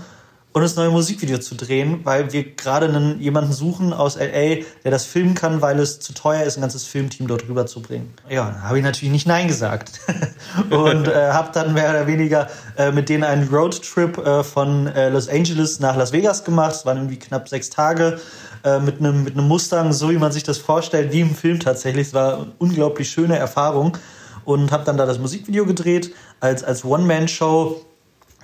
und 0.53 0.61
das 0.61 0.75
neue 0.75 0.89
Musikvideo 0.89 1.39
zu 1.39 1.55
drehen, 1.55 2.01
weil 2.03 2.31
wir 2.31 2.43
gerade 2.55 2.85
einen, 2.85 3.19
jemanden 3.19 3.51
suchen 3.51 3.91
aus 3.91 4.17
LA, 4.17 4.63
der 4.83 4.91
das 4.91 5.05
filmen 5.05 5.33
kann, 5.33 5.61
weil 5.61 5.79
es 5.79 5.99
zu 5.99 6.13
teuer 6.13 6.43
ist, 6.43 6.57
ein 6.57 6.61
ganzes 6.61 6.85
Filmteam 6.85 7.27
dort 7.27 7.47
rüber 7.49 7.65
zu 7.65 7.81
bringen. 7.81 8.13
Ja, 8.29 8.61
habe 8.61 8.77
ich 8.77 8.83
natürlich 8.83 9.11
nicht 9.11 9.27
Nein 9.27 9.47
gesagt. 9.47 9.99
und 10.69 11.07
äh, 11.07 11.31
habe 11.31 11.49
dann 11.53 11.73
mehr 11.73 11.89
oder 11.89 12.05
weniger 12.05 12.49
äh, 12.77 12.91
mit 12.91 13.09
denen 13.09 13.23
einen 13.23 13.49
Roadtrip 13.49 14.17
äh, 14.19 14.43
von 14.43 14.87
äh, 14.87 15.09
Los 15.09 15.27
Angeles 15.27 15.79
nach 15.79 15.95
Las 15.95 16.11
Vegas 16.11 16.43
gemacht. 16.43 16.75
Es 16.75 16.85
waren 16.85 16.97
irgendwie 16.97 17.17
knapp 17.17 17.49
sechs 17.49 17.71
Tage 17.71 18.19
äh, 18.63 18.79
mit 18.79 18.99
einem 18.99 19.23
mit 19.23 19.33
einem 19.33 19.47
Mustang, 19.47 19.91
so 19.91 20.11
wie 20.11 20.17
man 20.17 20.31
sich 20.31 20.43
das 20.43 20.59
vorstellt, 20.59 21.11
wie 21.11 21.21
im 21.21 21.33
Film 21.33 21.59
tatsächlich. 21.59 22.07
Es 22.07 22.13
war 22.13 22.35
eine 22.35 22.51
unglaublich 22.59 23.09
schöne 23.09 23.37
Erfahrung 23.37 23.97
und 24.45 24.71
habe 24.71 24.83
dann 24.83 24.97
da 24.97 25.07
das 25.07 25.17
Musikvideo 25.17 25.65
gedreht 25.65 26.13
als 26.39 26.63
als 26.63 26.85
One-Man-Show 26.85 27.83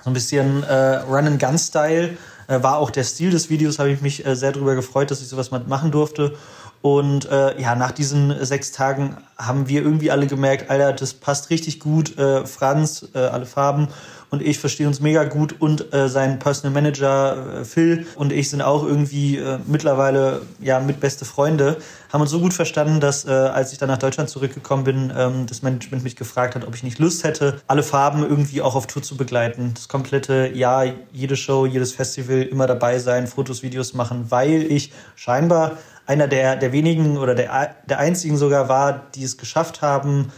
so 0.02 0.10
ein 0.10 0.14
bisschen 0.14 0.62
äh, 0.62 0.96
Run-and-Gun-Style. 0.96 2.16
Äh, 2.48 2.62
war 2.62 2.78
auch 2.78 2.90
der 2.90 3.04
Stil 3.04 3.30
des 3.30 3.50
Videos, 3.50 3.78
habe 3.78 3.90
ich 3.90 4.00
mich 4.00 4.26
äh, 4.26 4.34
sehr 4.34 4.52
darüber 4.52 4.74
gefreut, 4.74 5.10
dass 5.10 5.20
ich 5.20 5.28
sowas 5.28 5.50
mal 5.50 5.62
machen 5.66 5.90
durfte. 5.90 6.36
Und 6.82 7.30
äh, 7.30 7.60
ja, 7.60 7.74
nach 7.74 7.92
diesen 7.92 8.44
sechs 8.44 8.72
Tagen 8.72 9.18
haben 9.36 9.68
wir 9.68 9.82
irgendwie 9.82 10.10
alle 10.10 10.26
gemerkt, 10.26 10.70
Alter, 10.70 10.94
das 10.94 11.12
passt 11.12 11.50
richtig 11.50 11.78
gut. 11.78 12.16
Äh, 12.16 12.46
Franz, 12.46 13.06
äh, 13.14 13.18
alle 13.18 13.44
Farben 13.44 13.88
und 14.30 14.42
ich 14.42 14.58
verstehen 14.58 14.86
uns 14.86 15.00
mega 15.00 15.24
gut 15.24 15.56
und 15.60 15.92
äh, 15.92 16.08
sein 16.08 16.38
Personal 16.38 16.72
Manager 16.72 17.60
äh, 17.60 17.64
Phil 17.64 18.06
und 18.16 18.32
ich 18.32 18.48
sind 18.48 18.62
auch 18.62 18.84
irgendwie 18.84 19.36
äh, 19.36 19.58
mittlerweile 19.66 20.42
ja 20.60 20.80
mit 20.80 21.00
beste 21.00 21.24
Freunde, 21.24 21.76
haben 22.12 22.20
uns 22.20 22.30
so 22.30 22.40
gut 22.40 22.54
verstanden, 22.54 23.00
dass 23.00 23.24
äh, 23.24 23.30
als 23.30 23.72
ich 23.72 23.78
dann 23.78 23.88
nach 23.88 23.98
Deutschland 23.98 24.30
zurückgekommen 24.30 24.84
bin, 24.84 25.12
ähm, 25.16 25.46
das 25.46 25.62
Management 25.62 26.02
mich 26.04 26.16
gefragt 26.16 26.54
hat, 26.54 26.66
ob 26.66 26.74
ich 26.74 26.82
nicht 26.82 26.98
Lust 26.98 27.24
hätte, 27.24 27.60
alle 27.66 27.82
Farben 27.82 28.22
irgendwie 28.22 28.62
auch 28.62 28.74
auf 28.74 28.86
Tour 28.86 29.02
zu 29.02 29.16
begleiten. 29.16 29.72
Das 29.74 29.88
komplette 29.88 30.48
Jahr, 30.54 30.86
jede 31.12 31.36
Show, 31.36 31.66
jedes 31.66 31.92
Festival 31.92 32.42
immer 32.42 32.66
dabei 32.66 32.98
sein, 32.98 33.26
Fotos, 33.26 33.62
Videos 33.62 33.94
machen, 33.94 34.26
weil 34.30 34.62
ich 34.62 34.92
scheinbar 35.16 35.78
einer 36.06 36.26
der, 36.26 36.56
der 36.56 36.72
wenigen 36.72 37.18
oder 37.18 37.34
der, 37.34 37.76
der 37.88 37.98
einzigen 37.98 38.36
sogar 38.36 38.68
war, 38.68 39.02
die 39.14 39.22
es 39.22 39.38
geschafft 39.38 39.80
haben, 39.80 40.32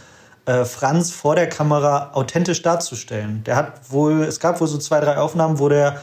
äh, 0.45 0.65
Franz 0.65 1.11
vor 1.11 1.35
der 1.35 1.47
Kamera 1.47 2.11
authentisch 2.13 2.61
darzustellen. 2.61 3.43
Der 3.45 3.55
hat 3.55 3.91
wohl, 3.91 4.23
es 4.23 4.39
gab 4.39 4.59
wohl 4.59 4.67
so 4.67 4.77
zwei, 4.77 4.99
drei 4.99 5.17
Aufnahmen, 5.17 5.59
wo 5.59 5.69
der 5.69 6.01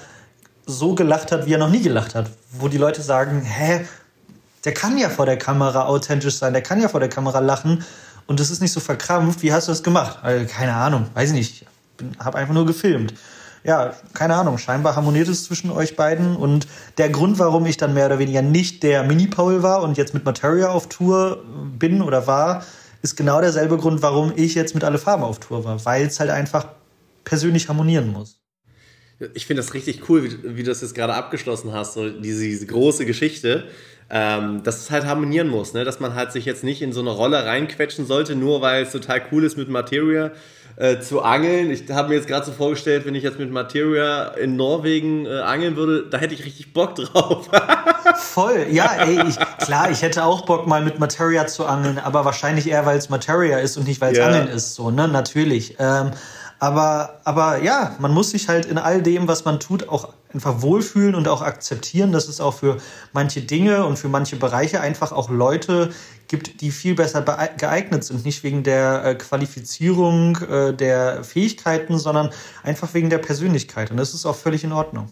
so 0.67 0.95
gelacht 0.95 1.33
hat, 1.33 1.47
wie 1.47 1.55
er 1.55 1.59
noch 1.59 1.71
nie 1.71 1.83
gelacht 1.83 2.15
hat. 2.15 2.31
Wo 2.53 2.69
die 2.69 2.79
Leute 2.79 3.03
sagen, 3.03 3.43
hä, 3.43 3.87
der 4.65 4.75
kann 4.75 4.99
ja 4.99 5.09
vor 5.09 5.27
der 5.27 5.39
Kamera 5.39 5.87
authentisch 5.87 6.37
sein, 6.37 6.53
der 6.53 6.63
kann 6.63 6.81
ja 6.81 6.89
vor 6.89 7.01
der 7.01 7.09
Kamera 7.09 7.39
lachen 7.41 7.85
und 8.27 8.41
das 8.41 8.51
ist 8.51 8.61
nicht 8.61 8.73
so 8.73 8.81
verkrampft. 8.81 9.43
Wie 9.43 9.53
hast 9.53 9.69
du 9.69 9.73
das 9.73 9.83
gemacht? 9.83 10.19
Also, 10.23 10.47
keine 10.47 10.75
Ahnung, 10.75 11.07
weiß 11.15 11.31
ich 11.31 11.35
nicht. 11.35 11.67
Ich 12.01 12.19
habe 12.25 12.39
einfach 12.39 12.55
nur 12.55 12.67
gefilmt. 12.67 13.15
Ja, 13.63 13.93
keine 14.15 14.37
Ahnung, 14.37 14.57
scheinbar 14.57 14.97
harmoniert 14.97 15.29
es 15.29 15.45
zwischen 15.45 15.71
euch 15.71 15.95
beiden 15.95 16.35
und 16.35 16.67
der 16.97 17.11
Grund, 17.11 17.39
warum 17.39 17.67
ich 17.67 17.77
dann 17.77 17.93
mehr 17.93 18.07
oder 18.07 18.19
weniger 18.19 18.41
nicht 18.41 18.83
der 18.83 19.03
Mini-Paul 19.03 19.63
war 19.63 19.83
und 19.83 19.99
jetzt 19.99 20.15
mit 20.15 20.25
Materia 20.25 20.71
auf 20.71 20.89
Tour 20.89 21.45
bin 21.79 22.01
oder 22.01 22.27
war, 22.27 22.65
ist 23.03 23.17
genau 23.17 23.41
derselbe 23.41 23.79
Grund, 23.79 24.03
warum 24.03 24.33
ich 24.37 24.55
jetzt 24.55 24.75
mit 24.75 24.85
alle 24.85 24.99
Farben 24.99 25.23
auf 25.23 25.39
Tour 25.39 25.65
war, 25.65 25.85
weil 25.85 26.07
es 26.07 26.21
halt 26.21 26.31
einfach 26.31 26.69
persönlich 27.25 27.69
harmonieren 27.69 28.13
muss. 28.13 28.40
Ich 29.35 29.47
finde 29.47 29.63
das 29.63 29.75
richtig 29.75 30.09
cool, 30.09 30.25
wie, 30.25 30.57
wie, 30.57 30.63
du 30.63 30.71
das 30.71 30.81
jetzt 30.81 30.95
gerade 30.95 31.15
abgeschlossen 31.15 31.73
hast, 31.73 31.95
so 31.95 32.09
diese, 32.09 32.43
diese 32.43 32.67
große 32.67 33.05
Geschichte, 33.05 33.65
ähm, 34.09 34.63
dass 34.63 34.81
es 34.81 34.91
halt 34.91 35.05
harmonieren 35.05 35.49
muss, 35.49 35.73
ne? 35.73 35.85
dass 35.85 36.01
man 36.01 36.15
halt 36.15 36.33
sich 36.33 36.45
jetzt 36.45 36.65
nicht 36.65 36.83
in 36.83 36.93
so 36.93 37.01
eine 37.01 37.11
Rolle 37.11 37.45
reinquetschen 37.45 38.07
sollte, 38.07 38.35
nur 38.35 38.61
weil 38.61 38.85
es 38.85 38.93
total 38.93 39.23
cool 39.31 39.45
ist 39.45 39.57
mit 39.57 39.69
Materia 39.69 40.33
äh, 40.77 41.01
zu 41.01 41.23
angeln. 41.23 41.71
Ich 41.71 41.91
habe 41.91 42.09
mir 42.09 42.15
jetzt 42.15 42.27
gerade 42.27 42.47
so 42.47 42.53
vorgestellt, 42.53 43.05
wenn 43.05 43.15
ich 43.15 43.23
jetzt 43.23 43.39
mit 43.39 43.53
Materia 43.53 44.29
in 44.29 44.57
Norwegen 44.57 45.27
äh, 45.27 45.41
angeln 45.41 45.77
würde, 45.77 46.07
da 46.09 46.19
hätte 46.19 46.35
ich 46.35 46.45
richtig 46.45 46.73
Bock 46.73 46.95
drauf. 46.97 47.49
Voll, 48.17 48.67
ja, 48.71 48.91
ey, 49.05 49.23
ich, 49.29 49.37
klar, 49.65 49.91
ich 49.91 50.03
hätte 50.03 50.25
auch 50.25 50.47
Bock 50.47 50.67
mal 50.67 50.83
mit 50.83 50.99
Materia 50.99 51.47
zu 51.47 51.67
angeln, 51.67 51.99
aber 51.99 52.25
wahrscheinlich 52.25 52.69
eher, 52.69 52.87
weil 52.87 52.97
es 52.99 53.11
Materia 53.11 53.59
ist 53.59 53.77
und 53.77 53.87
nicht, 53.87 54.01
weil 54.01 54.13
es 54.13 54.19
ja. 54.19 54.27
Angeln 54.27 54.49
ist, 54.49 54.75
so, 54.75 54.91
ne, 54.91 55.07
natürlich. 55.07 55.77
Ähm, 55.79 56.13
aber, 56.61 57.21
aber 57.25 57.63
ja, 57.63 57.97
man 58.01 58.13
muss 58.13 58.31
sich 58.31 58.49
halt 58.49 58.67
in 58.67 58.77
all 58.77 59.03
dem, 59.03 59.27
was 59.27 59.47
man 59.47 59.59
tut, 59.59 59.89
auch 59.89 60.13
einfach 60.33 60.61
wohlfühlen 60.61 61.15
und 61.15 61.27
auch 61.27 61.41
akzeptieren, 61.41 62.13
dass 62.13 62.29
es 62.29 62.39
auch 62.41 62.53
für 62.53 62.77
manche 63.15 63.41
Dinge 63.41 63.87
und 63.87 63.99
für 63.99 64.09
manche 64.09 64.37
Bereiche 64.37 64.81
einfach 64.83 65.11
auch 65.11 65.31
Leute 65.31 65.91
gibt, 66.29 66.61
die 66.61 66.71
viel 66.71 66.95
besser 66.95 67.23
geeignet 67.57 68.05
sind. 68.05 68.27
Nicht 68.27 68.45
wegen 68.45 68.63
der 68.63 69.05
äh, 69.05 69.15
Qualifizierung 69.15 70.37
äh, 70.37 70.75
der 70.75 71.25
Fähigkeiten, 71.25 71.99
sondern 71.99 72.29
einfach 72.63 72.93
wegen 72.93 73.09
der 73.09 73.19
Persönlichkeit. 73.19 73.91
Und 73.91 73.97
das 73.97 74.13
ist 74.13 74.27
auch 74.27 74.37
völlig 74.37 74.63
in 74.63 74.73
Ordnung. 74.73 75.11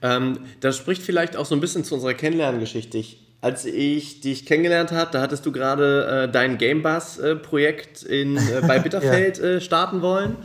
Ähm, 0.00 0.38
das 0.60 0.76
spricht 0.76 1.02
vielleicht 1.02 1.36
auch 1.36 1.44
so 1.44 1.56
ein 1.56 1.60
bisschen 1.60 1.82
zu 1.82 1.94
unserer 1.94 2.14
Kennenlerngeschichte. 2.14 2.98
Ich, 2.98 3.20
als 3.40 3.64
ich 3.64 4.20
dich 4.20 4.46
kennengelernt 4.46 4.92
habe, 4.92 5.10
da 5.10 5.20
hattest 5.20 5.44
du 5.44 5.50
gerade 5.50 6.26
äh, 6.28 6.32
dein 6.32 6.56
Gamebus-Projekt 6.56 8.08
äh, 8.08 8.38
bei 8.66 8.78
Bitterfeld 8.82 9.38
ja. 9.38 9.44
Äh, 9.44 9.60
starten 9.60 10.02
wollen. 10.02 10.36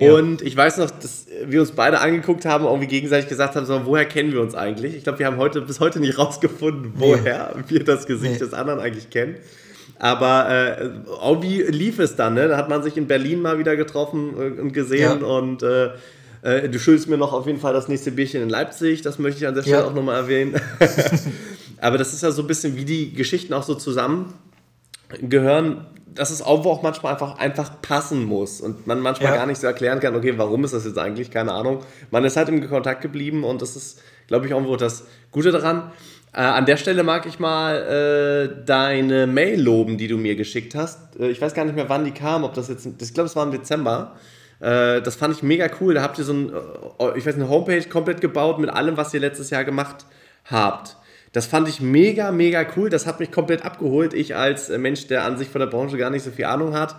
Und 0.00 0.42
ich 0.42 0.56
weiß 0.56 0.78
noch, 0.78 0.90
dass 0.90 1.26
wir 1.44 1.60
uns 1.60 1.72
beide 1.72 2.00
angeguckt 2.00 2.46
haben 2.46 2.64
und 2.64 2.80
wir 2.80 2.86
gegenseitig 2.86 3.28
gesagt 3.28 3.54
haben, 3.54 3.66
so, 3.66 3.84
woher 3.84 4.06
kennen 4.06 4.32
wir 4.32 4.40
uns 4.40 4.54
eigentlich? 4.54 4.96
Ich 4.96 5.04
glaube, 5.04 5.18
wir 5.18 5.26
haben 5.26 5.36
heute 5.36 5.60
bis 5.60 5.78
heute 5.78 6.00
nicht 6.00 6.16
rausgefunden, 6.18 6.94
woher 6.96 7.52
nee. 7.54 7.62
wir 7.68 7.84
das 7.84 8.06
Gesicht 8.06 8.32
nee. 8.34 8.38
des 8.38 8.54
anderen 8.54 8.80
eigentlich 8.80 9.10
kennen. 9.10 9.36
Aber 9.98 10.48
äh, 10.48 11.42
wie 11.42 11.62
lief 11.62 11.98
es 11.98 12.16
dann? 12.16 12.34
Ne? 12.34 12.48
Da 12.48 12.56
hat 12.56 12.70
man 12.70 12.82
sich 12.82 12.96
in 12.96 13.06
Berlin 13.06 13.42
mal 13.42 13.58
wieder 13.58 13.76
getroffen 13.76 14.32
äh, 14.38 14.60
und 14.60 14.72
gesehen 14.72 15.20
ja. 15.20 15.26
und 15.26 15.62
äh, 15.62 15.90
äh, 16.42 16.70
du 16.70 16.78
schuldest 16.78 17.08
mir 17.08 17.18
noch 17.18 17.34
auf 17.34 17.46
jeden 17.46 17.60
Fall 17.60 17.74
das 17.74 17.88
nächste 17.88 18.10
Bierchen 18.10 18.42
in 18.42 18.48
Leipzig, 18.48 19.02
das 19.02 19.18
möchte 19.18 19.40
ich 19.40 19.46
an 19.46 19.54
der 19.54 19.62
Stelle 19.62 19.80
ja. 19.80 19.84
auch 19.84 19.94
nochmal 19.94 20.16
erwähnen. 20.16 20.58
Aber 21.80 21.98
das 21.98 22.14
ist 22.14 22.22
ja 22.22 22.30
so 22.30 22.40
ein 22.42 22.48
bisschen, 22.48 22.76
wie 22.76 22.86
die 22.86 23.12
Geschichten 23.12 23.52
auch 23.52 23.62
so 23.62 23.74
zusammengehören 23.74 25.84
dass 26.14 26.30
es 26.30 26.42
auch 26.42 26.82
manchmal 26.82 27.12
einfach, 27.12 27.38
einfach 27.38 27.80
passen 27.82 28.24
muss 28.24 28.60
und 28.60 28.86
man 28.86 29.00
manchmal 29.00 29.32
ja. 29.32 29.38
gar 29.38 29.46
nicht 29.46 29.60
so 29.60 29.66
erklären 29.66 30.00
kann, 30.00 30.14
okay, 30.14 30.34
warum 30.36 30.64
ist 30.64 30.74
das 30.74 30.84
jetzt 30.84 30.98
eigentlich, 30.98 31.30
keine 31.30 31.52
Ahnung. 31.52 31.80
Man 32.10 32.24
ist 32.24 32.36
halt 32.36 32.48
im 32.48 32.68
Kontakt 32.68 33.00
geblieben 33.00 33.44
und 33.44 33.62
das 33.62 33.76
ist, 33.76 34.00
glaube 34.26 34.46
ich, 34.46 34.52
irgendwo 34.52 34.76
das 34.76 35.04
Gute 35.30 35.52
daran. 35.52 35.92
Äh, 36.32 36.42
an 36.42 36.66
der 36.66 36.76
Stelle 36.76 37.02
mag 37.02 37.26
ich 37.26 37.38
mal 37.38 37.76
äh, 37.76 38.64
deine 38.64 39.26
Mail 39.26 39.60
loben, 39.60 39.98
die 39.98 40.06
du 40.06 40.16
mir 40.16 40.36
geschickt 40.36 40.74
hast. 40.74 41.18
Äh, 41.18 41.28
ich 41.28 41.40
weiß 41.40 41.54
gar 41.54 41.64
nicht 41.64 41.74
mehr, 41.74 41.88
wann 41.88 42.04
die 42.04 42.12
kam, 42.12 42.44
ob 42.44 42.54
das 42.54 42.68
jetzt, 42.68 42.86
ich 42.86 43.14
glaube, 43.14 43.26
es 43.26 43.36
war 43.36 43.44
im 43.44 43.50
Dezember. 43.50 44.16
Äh, 44.60 45.02
das 45.02 45.16
fand 45.16 45.34
ich 45.34 45.42
mega 45.42 45.68
cool. 45.80 45.94
Da 45.94 46.02
habt 46.02 46.18
ihr 46.18 46.24
so 46.24 46.32
ein, 46.32 46.52
äh, 46.52 47.18
ich 47.18 47.26
weiß, 47.26 47.34
eine 47.34 47.48
Homepage 47.48 47.82
komplett 47.88 48.20
gebaut 48.20 48.58
mit 48.58 48.70
allem, 48.70 48.96
was 48.96 49.12
ihr 49.12 49.20
letztes 49.20 49.50
Jahr 49.50 49.64
gemacht 49.64 50.06
habt. 50.44 50.96
Das 51.32 51.46
fand 51.46 51.68
ich 51.68 51.80
mega, 51.80 52.32
mega 52.32 52.66
cool. 52.76 52.90
Das 52.90 53.06
hat 53.06 53.20
mich 53.20 53.30
komplett 53.30 53.64
abgeholt. 53.64 54.14
Ich 54.14 54.34
als 54.34 54.68
äh, 54.68 54.78
Mensch, 54.78 55.06
der 55.06 55.24
an 55.24 55.38
sich 55.38 55.48
von 55.48 55.60
der 55.60 55.68
Branche 55.68 55.96
gar 55.96 56.10
nicht 56.10 56.24
so 56.24 56.30
viel 56.30 56.46
Ahnung 56.46 56.74
hat. 56.74 56.96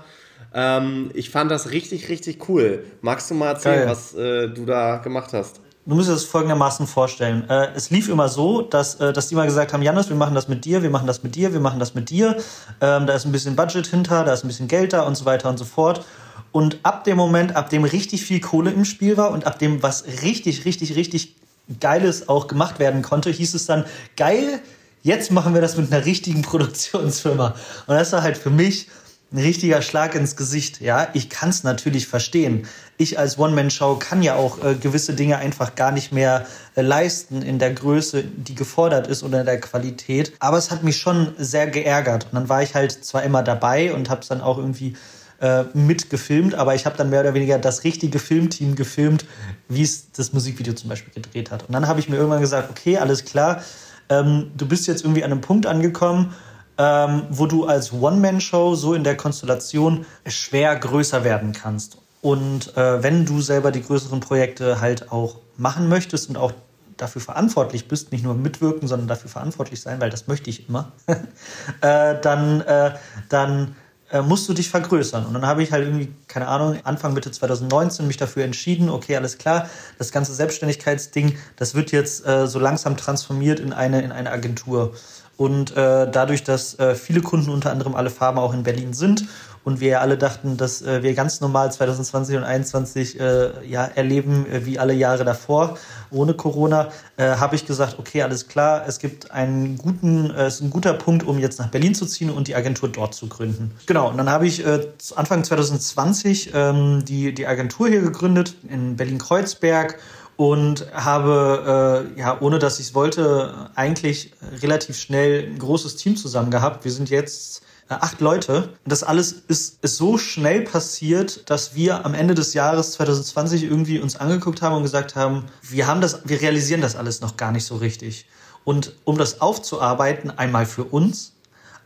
Ähm, 0.54 1.12
ich 1.14 1.30
fand 1.30 1.52
das 1.52 1.72
richtig, 1.72 2.10
richtig 2.10 2.48
cool. 2.50 2.84
Magst 3.02 3.30
du 3.30 3.36
mal 3.36 3.50
erzählen, 3.50 3.86
Geil. 3.86 3.90
was 3.90 4.14
äh, 4.14 4.48
du 4.50 4.66
da 4.66 4.98
gemacht 4.98 5.34
hast? 5.34 5.62
Du 5.86 5.96
musst 5.96 6.10
dir 6.10 6.14
das 6.14 6.26
folgendermaßen 6.26 6.86
vorstellen. 6.88 7.50
Äh, 7.50 7.70
es 7.76 7.90
lief 7.90 8.08
immer 8.08 8.30
so, 8.30 8.62
dass, 8.62 8.96
äh, 8.96 9.14
dass 9.14 9.30
die 9.30 9.36
mal 9.36 9.46
gesagt 9.46 9.74
haben, 9.74 9.82
Janis, 9.82 10.10
wir 10.10 10.16
machen 10.16 10.36
das 10.36 10.48
mit 10.48 10.64
dir, 10.64 10.84
wir 10.84 10.92
machen 10.92 11.08
das 11.08 11.24
mit 11.24 11.36
dir, 11.36 11.54
wir 11.54 11.60
machen 11.60 11.80
das 11.80 11.96
mit 11.96 12.10
dir. 12.10 12.38
Ähm, 12.82 13.08
da 13.08 13.14
ist 13.14 13.26
ein 13.26 13.32
bisschen 13.32 13.56
Budget 13.56 13.88
hinter, 13.88 14.24
da 14.24 14.34
ist 14.34 14.44
ein 14.46 14.48
bisschen 14.48 14.68
Geld 14.68 14.94
da 14.94 15.02
und 15.04 15.16
so 15.16 15.26
weiter 15.26 15.50
und 15.50 15.58
so 15.58 15.66
fort. 15.66 16.06
Und 16.52 16.80
ab 16.84 17.04
dem 17.06 17.18
Moment, 17.18 17.56
ab 17.56 17.70
dem 17.70 17.84
richtig 17.84 18.24
viel 18.24 18.42
Kohle 18.42 18.72
im 18.72 18.86
Spiel 18.86 19.18
war 19.18 19.32
und 19.32 19.48
ab 19.48 19.58
dem 19.58 19.82
was 19.82 20.06
richtig, 20.22 20.66
richtig, 20.66 20.96
richtig 20.96 21.36
Geiles 21.80 22.30
auch 22.30 22.48
gemacht 22.48 22.80
werden 22.80 23.02
konnte, 23.02 23.30
hieß 23.30 23.54
es 23.54 23.66
dann, 23.66 23.86
geil, 24.18 24.60
jetzt 25.04 25.32
machen 25.32 25.54
wir 25.54 25.62
das 25.62 25.78
mit 25.78 25.92
einer 25.92 26.06
richtigen 26.06 26.42
Produktionsfirma. 26.44 27.56
Und 27.88 27.96
das 27.96 28.12
war 28.12 28.24
halt 28.24 28.38
für 28.38 28.50
mich 28.50 28.88
ein 29.34 29.38
richtiger 29.38 29.82
Schlag 29.82 30.14
ins 30.14 30.36
Gesicht. 30.36 30.82
Ja, 30.82 31.08
ich 31.14 31.30
kann 31.30 31.50
es 31.50 31.64
natürlich 31.64 32.08
verstehen. 32.08 32.68
Ich 32.98 33.18
als 33.18 33.40
One-Man-Show 33.40 33.96
kann 33.96 34.22
ja 34.22 34.36
auch 34.36 34.64
äh, 34.64 34.76
gewisse 34.76 35.14
Dinge 35.14 35.38
einfach 35.38 35.76
gar 35.76 35.92
nicht 35.92 36.12
mehr 36.12 36.46
äh, 36.76 36.82
leisten 36.82 37.42
in 37.42 37.58
der 37.58 37.72
Größe, 37.72 38.24
die 38.24 38.56
gefordert 38.56 39.08
ist 39.08 39.24
oder 39.24 39.40
in 39.40 39.46
der 39.46 39.60
Qualität. 39.62 40.34
Aber 40.40 40.58
es 40.58 40.70
hat 40.70 40.84
mich 40.84 40.98
schon 40.98 41.34
sehr 41.38 41.68
geärgert. 41.68 42.26
Und 42.26 42.34
dann 42.34 42.50
war 42.50 42.62
ich 42.62 42.76
halt 42.76 42.92
zwar 43.06 43.24
immer 43.24 43.42
dabei 43.42 43.94
und 43.94 44.10
habe 44.10 44.22
es 44.22 44.28
dann 44.28 44.42
auch 44.42 44.58
irgendwie 44.58 44.98
äh, 45.42 45.64
mitgefilmt, 45.74 46.56
aber 46.56 46.76
ich 46.76 46.86
habe 46.86 46.96
dann 46.98 47.10
mehr 47.10 47.22
oder 47.22 47.34
weniger 47.34 47.58
das 47.58 47.84
richtige 47.84 48.20
Filmteam 48.20 48.76
gefilmt, 48.76 49.26
wie 49.68 49.82
es 49.82 50.12
das 50.12 50.34
Musikvideo 50.34 50.74
zum 50.74 50.90
Beispiel 50.90 51.14
gedreht 51.14 51.52
hat. 51.52 51.64
Und 51.68 51.74
dann 51.74 51.88
habe 51.88 52.00
ich 52.00 52.10
mir 52.10 52.16
irgendwann 52.16 52.42
gesagt, 52.42 52.70
okay, 52.70 52.98
alles 52.98 53.26
klar, 53.26 53.64
ähm, 54.10 54.52
du 54.56 54.68
bist 54.68 54.88
jetzt 54.88 55.04
irgendwie 55.04 55.24
an 55.24 55.32
einem 55.32 55.42
Punkt 55.42 55.66
angekommen, 55.66 56.34
ähm, 56.78 57.24
wo 57.30 57.48
du 57.48 57.66
als 57.66 57.92
One-Man-Show 57.92 58.76
so 58.76 58.94
in 58.94 59.04
der 59.04 59.18
Konstellation 59.18 60.06
schwer 60.28 60.76
größer 60.76 61.24
werden 61.24 61.54
kannst. 61.54 61.98
Und 62.22 62.78
äh, 62.78 63.02
wenn 63.02 63.26
du 63.26 63.42
selber 63.42 63.72
die 63.72 63.82
größeren 63.82 64.20
Projekte 64.20 64.80
halt 64.80 65.12
auch 65.12 65.38
machen 65.58 65.90
möchtest 65.90 66.30
und 66.30 66.38
auch 66.38 66.54
dafür 66.98 67.22
verantwortlich 67.22 67.88
bist, 67.88 68.12
nicht 68.12 68.24
nur 68.24 68.36
mitwirken, 68.36 68.88
sondern 68.88 69.08
dafür 69.08 69.30
verantwortlich 69.30 69.82
sein, 69.82 70.00
weil 70.00 70.12
das 70.12 70.28
möchte 70.28 70.50
ich 70.50 70.70
immer, 70.70 70.92
äh, 71.82 72.16
dann, 72.22 72.62
äh, 72.62 72.92
dann 73.30 73.76
äh, 74.12 74.22
musst 74.22 74.48
du 74.50 74.54
dich 74.54 74.70
vergrößern. 74.70 75.26
Und 75.26 75.34
dann 75.34 75.46
habe 75.46 75.64
ich 75.64 75.72
halt 75.72 75.86
irgendwie, 75.86 76.14
keine 76.28 76.48
Ahnung, 76.48 76.80
Anfang 76.84 77.14
Mitte 77.14 77.32
2019 77.32 78.08
mich 78.08 78.18
dafür 78.18 78.44
entschieden, 78.44 78.90
okay, 78.90 79.16
alles 79.16 79.38
klar, 79.38 79.70
das 79.98 80.12
ganze 80.12 80.34
Selbstständigkeitsding, 80.34 81.38
das 81.56 81.76
wird 81.76 81.92
jetzt 81.92 82.26
äh, 82.26 82.48
so 82.48 82.60
langsam 82.60 82.98
transformiert 82.98 83.60
in 83.60 83.74
eine, 83.74 84.02
in 84.02 84.12
eine 84.12 84.32
Agentur. 84.32 84.94
Und 85.42 85.76
äh, 85.76 86.08
dadurch, 86.12 86.44
dass 86.44 86.78
äh, 86.78 86.94
viele 86.94 87.22
Kunden, 87.22 87.50
unter 87.50 87.72
anderem 87.72 87.96
alle 87.96 88.12
Farben, 88.12 88.38
auch 88.38 88.54
in 88.54 88.62
Berlin 88.62 88.94
sind 88.94 89.26
und 89.64 89.80
wir 89.80 89.88
ja 89.90 90.00
alle 90.00 90.16
dachten, 90.16 90.56
dass 90.56 90.84
äh, 90.84 91.02
wir 91.02 91.16
ganz 91.16 91.42
normal 91.42 91.72
2020 91.72 92.36
und 92.36 92.44
2021 92.44 93.20
äh, 93.20 93.68
ja, 93.68 93.86
erleben 93.86 94.46
äh, 94.46 94.68
wie 94.68 94.78
alle 94.78 94.94
Jahre 94.94 95.26
davor 95.26 95.80
ohne 96.12 96.36
Corona, 96.36 96.90
äh, 97.18 97.24
habe 97.38 97.56
ich 97.56 97.66
gesagt, 97.66 97.98
okay, 97.98 98.22
alles 98.22 98.50
klar, 98.50 98.84
es 98.86 99.00
gibt 99.00 99.32
einen 99.32 99.80
guten, 99.80 100.30
äh, 100.30 100.46
ist 100.48 100.62
ein 100.62 100.70
guter 100.70 100.94
Punkt, 100.94 101.26
um 101.26 101.40
jetzt 101.40 101.58
nach 101.58 101.70
Berlin 101.70 101.96
zu 101.96 102.06
ziehen 102.06 102.30
und 102.30 102.48
die 102.48 102.54
Agentur 102.54 102.90
dort 102.90 103.16
zu 103.16 103.26
gründen. 103.26 103.72
Genau, 103.88 104.10
und 104.10 104.18
dann 104.18 104.30
habe 104.30 104.46
ich 104.46 104.64
äh, 104.64 104.90
Anfang 105.16 105.44
2020 105.44 106.52
ähm, 106.54 107.04
die, 107.04 107.34
die 107.34 107.48
Agentur 107.48 107.88
hier 107.88 108.02
gegründet 108.02 108.54
in 108.70 108.96
Berlin-Kreuzberg 108.96 109.98
und 110.42 110.88
habe, 110.92 112.10
äh, 112.16 112.20
ja, 112.20 112.42
ohne 112.42 112.58
dass 112.58 112.80
ich 112.80 112.88
es 112.88 112.96
wollte, 112.96 113.70
eigentlich 113.76 114.34
relativ 114.64 114.98
schnell 114.98 115.48
ein 115.48 115.60
großes 115.60 115.98
Team 115.98 116.18
zusammen 116.18 116.50
gehabt. 116.50 116.84
Wir 116.84 116.92
sind 116.92 117.12
jetzt 117.12 117.62
äh, 117.90 117.94
acht 117.94 118.22
Leute. 118.22 118.70
Und 118.84 118.92
das 118.92 119.04
alles 119.04 119.34
ist, 119.34 119.78
ist 119.84 119.98
so 119.98 120.18
schnell 120.18 120.62
passiert, 120.62 121.48
dass 121.52 121.76
wir 121.76 122.08
am 122.08 122.16
Ende 122.16 122.34
des 122.34 122.56
Jahres 122.56 122.94
2020 122.94 123.66
irgendwie 123.66 124.00
uns 124.00 124.16
angeguckt 124.16 124.64
haben 124.64 124.78
und 124.78 124.82
gesagt 124.82 125.16
haben, 125.16 125.46
wir 125.62 125.86
haben 125.86 126.02
das, 126.02 126.22
wir 126.26 126.42
realisieren 126.42 126.82
das 126.82 126.96
alles 126.96 127.22
noch 127.22 127.38
gar 127.38 127.52
nicht 127.52 127.66
so 127.66 127.76
richtig. 127.76 128.26
Und 128.64 128.96
um 129.04 129.20
das 129.20 129.42
aufzuarbeiten, 129.42 130.32
einmal 130.32 130.66
für 130.66 130.86
uns, 130.86 131.34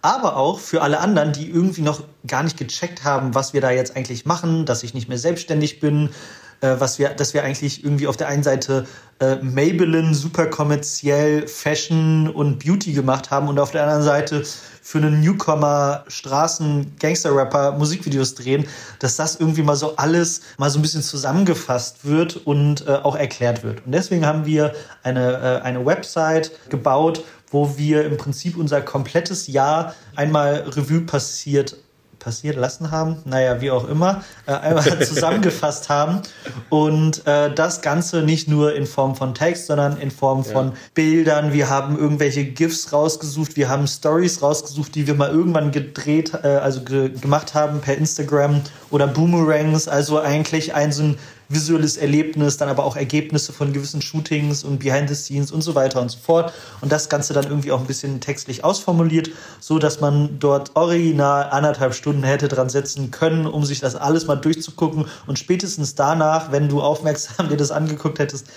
aber 0.02 0.38
auch 0.38 0.60
für 0.60 0.82
alle 0.82 1.02
anderen, 1.02 1.34
die 1.34 1.50
irgendwie 1.50 1.82
noch 1.82 2.04
gar 2.26 2.44
nicht 2.44 2.56
gecheckt 2.56 3.04
haben, 3.04 3.36
was 3.36 3.52
wir 3.52 3.60
da 3.60 3.72
jetzt 3.72 3.98
eigentlich 3.98 4.26
machen, 4.26 4.66
dass 4.66 4.84
ich 4.84 4.94
nicht 4.94 5.10
mehr 5.10 5.18
selbstständig 5.18 5.82
bin, 5.82 6.12
äh, 6.62 6.76
was 6.80 7.00
wir, 7.00 7.10
dass 7.10 7.34
wir 7.34 7.44
eigentlich 7.44 7.84
irgendwie 7.84 8.08
auf 8.08 8.18
der 8.18 8.28
einen 8.28 8.44
Seite 8.44 8.86
äh, 9.20 9.36
Maybelline 9.38 10.14
super 10.14 10.48
kommerziell 10.48 11.48
Fashion 11.48 12.30
und 12.30 12.64
Beauty 12.64 12.94
gemacht 12.94 13.32
haben 13.32 13.48
und 13.48 13.60
auf 13.60 13.72
der 13.72 13.84
anderen 13.84 14.04
Seite 14.04 14.44
für 14.82 15.00
einen 15.00 15.22
Newcomer 15.22 16.04
Straßen 16.08 16.96
Gangster 17.00 17.36
Rapper 17.36 17.72
Musikvideos 17.72 18.36
drehen, 18.36 18.68
dass 19.00 19.16
das 19.16 19.38
irgendwie 19.38 19.64
mal 19.64 19.76
so 19.76 19.96
alles 19.96 20.42
mal 20.58 20.70
so 20.70 20.78
ein 20.78 20.84
bisschen 20.84 21.02
zusammengefasst 21.02 22.06
wird 22.06 22.38
und 22.46 22.86
äh, 22.88 22.92
auch 22.92 23.16
erklärt 23.16 23.64
wird. 23.64 23.86
Und 23.86 23.94
deswegen 23.94 24.26
haben 24.26 24.46
wir 24.46 24.74
eine, 25.02 25.60
äh, 25.62 25.62
eine 25.64 25.86
Website 25.86 26.52
gebaut, 26.70 27.24
wo 27.50 27.78
wir 27.78 28.06
im 28.06 28.18
Prinzip 28.18 28.58
unser 28.58 28.82
komplettes 28.82 29.48
Jahr 29.48 29.96
einmal 30.16 30.66
Revue 30.68 31.02
passiert 31.02 31.78
passiert 32.26 32.56
lassen 32.56 32.90
haben, 32.90 33.18
naja, 33.26 33.62
wie 33.62 33.70
auch 33.70 33.88
immer, 33.88 34.24
äh, 34.48 34.54
einmal 34.54 34.84
zusammengefasst 35.06 35.90
haben. 35.90 36.24
Und 36.70 37.26
äh, 37.28 37.54
das 37.54 37.84
Ganze 37.84 38.24
nicht 38.24 38.48
nur 38.48 38.74
in 38.74 38.88
Form 38.88 39.16
von 39.16 39.36
Text, 39.36 39.68
sondern 39.68 39.98
in 39.98 40.10
Form 40.10 40.44
von 40.44 40.70
ja. 40.70 40.74
Bildern. 40.96 41.54
Wir 41.54 41.70
haben 41.70 42.00
irgendwelche 42.00 42.44
GIFs 42.44 42.92
rausgesucht, 42.92 43.56
wir 43.56 43.70
haben 43.70 43.86
Stories 43.86 44.42
rausgesucht, 44.42 44.96
die 44.96 45.06
wir 45.06 45.14
mal 45.14 45.30
irgendwann 45.30 45.72
gedreht, 45.72 46.34
äh, 46.44 46.48
also 46.48 46.82
ge 46.82 47.10
gemacht 47.10 47.54
haben 47.54 47.80
per 47.80 47.96
Instagram 47.96 48.62
oder 48.90 49.06
Boomerangs. 49.06 49.88
Also 49.88 50.20
eigentlich 50.20 50.74
ein 50.74 50.92
so 50.92 51.04
ein 51.04 51.18
visuelles 51.50 51.98
Erlebnis, 51.98 52.58
dann 52.58 52.70
aber 52.70 52.84
auch 52.84 52.96
Ergebnisse 52.96 53.54
von 53.54 53.74
gewissen 53.74 54.02
Shootings 54.02 54.64
und 54.64 54.80
Behind 54.80 55.10
the 55.10 55.16
Scenes 55.16 55.52
und 55.52 55.62
so 55.62 55.76
weiter 55.76 56.02
und 56.02 56.10
so 56.10 56.18
fort. 56.20 56.54
Und 56.82 56.92
das 56.92 57.10
Ganze 57.10 57.34
dann 57.34 57.46
irgendwie 57.46 57.72
auch 57.72 57.80
ein 57.80 57.88
bisschen 57.88 58.22
textlich 58.22 58.64
ausformuliert, 58.64 59.30
so 59.60 59.80
dass 59.80 60.02
man 60.02 60.40
dort 60.40 60.76
original 60.76 61.50
anderthalb 61.52 61.94
Stunden 61.94 62.24
hätte 62.24 62.48
dran 62.48 62.70
setzen 62.70 63.12
können, 63.12 63.46
um 63.46 63.66
sich 63.66 63.80
das 63.80 63.96
alles 63.96 64.28
mal 64.28 64.36
durchzugucken. 64.36 65.06
Und 65.28 65.40
spätestens 65.40 65.96
danach, 65.96 66.52
wenn 66.52 66.70
du 66.70 66.82
aufmerksam 66.82 67.50
dir 67.50 67.58
das 67.58 67.72
angeguckt 67.72 68.20
hättest, 68.20 68.48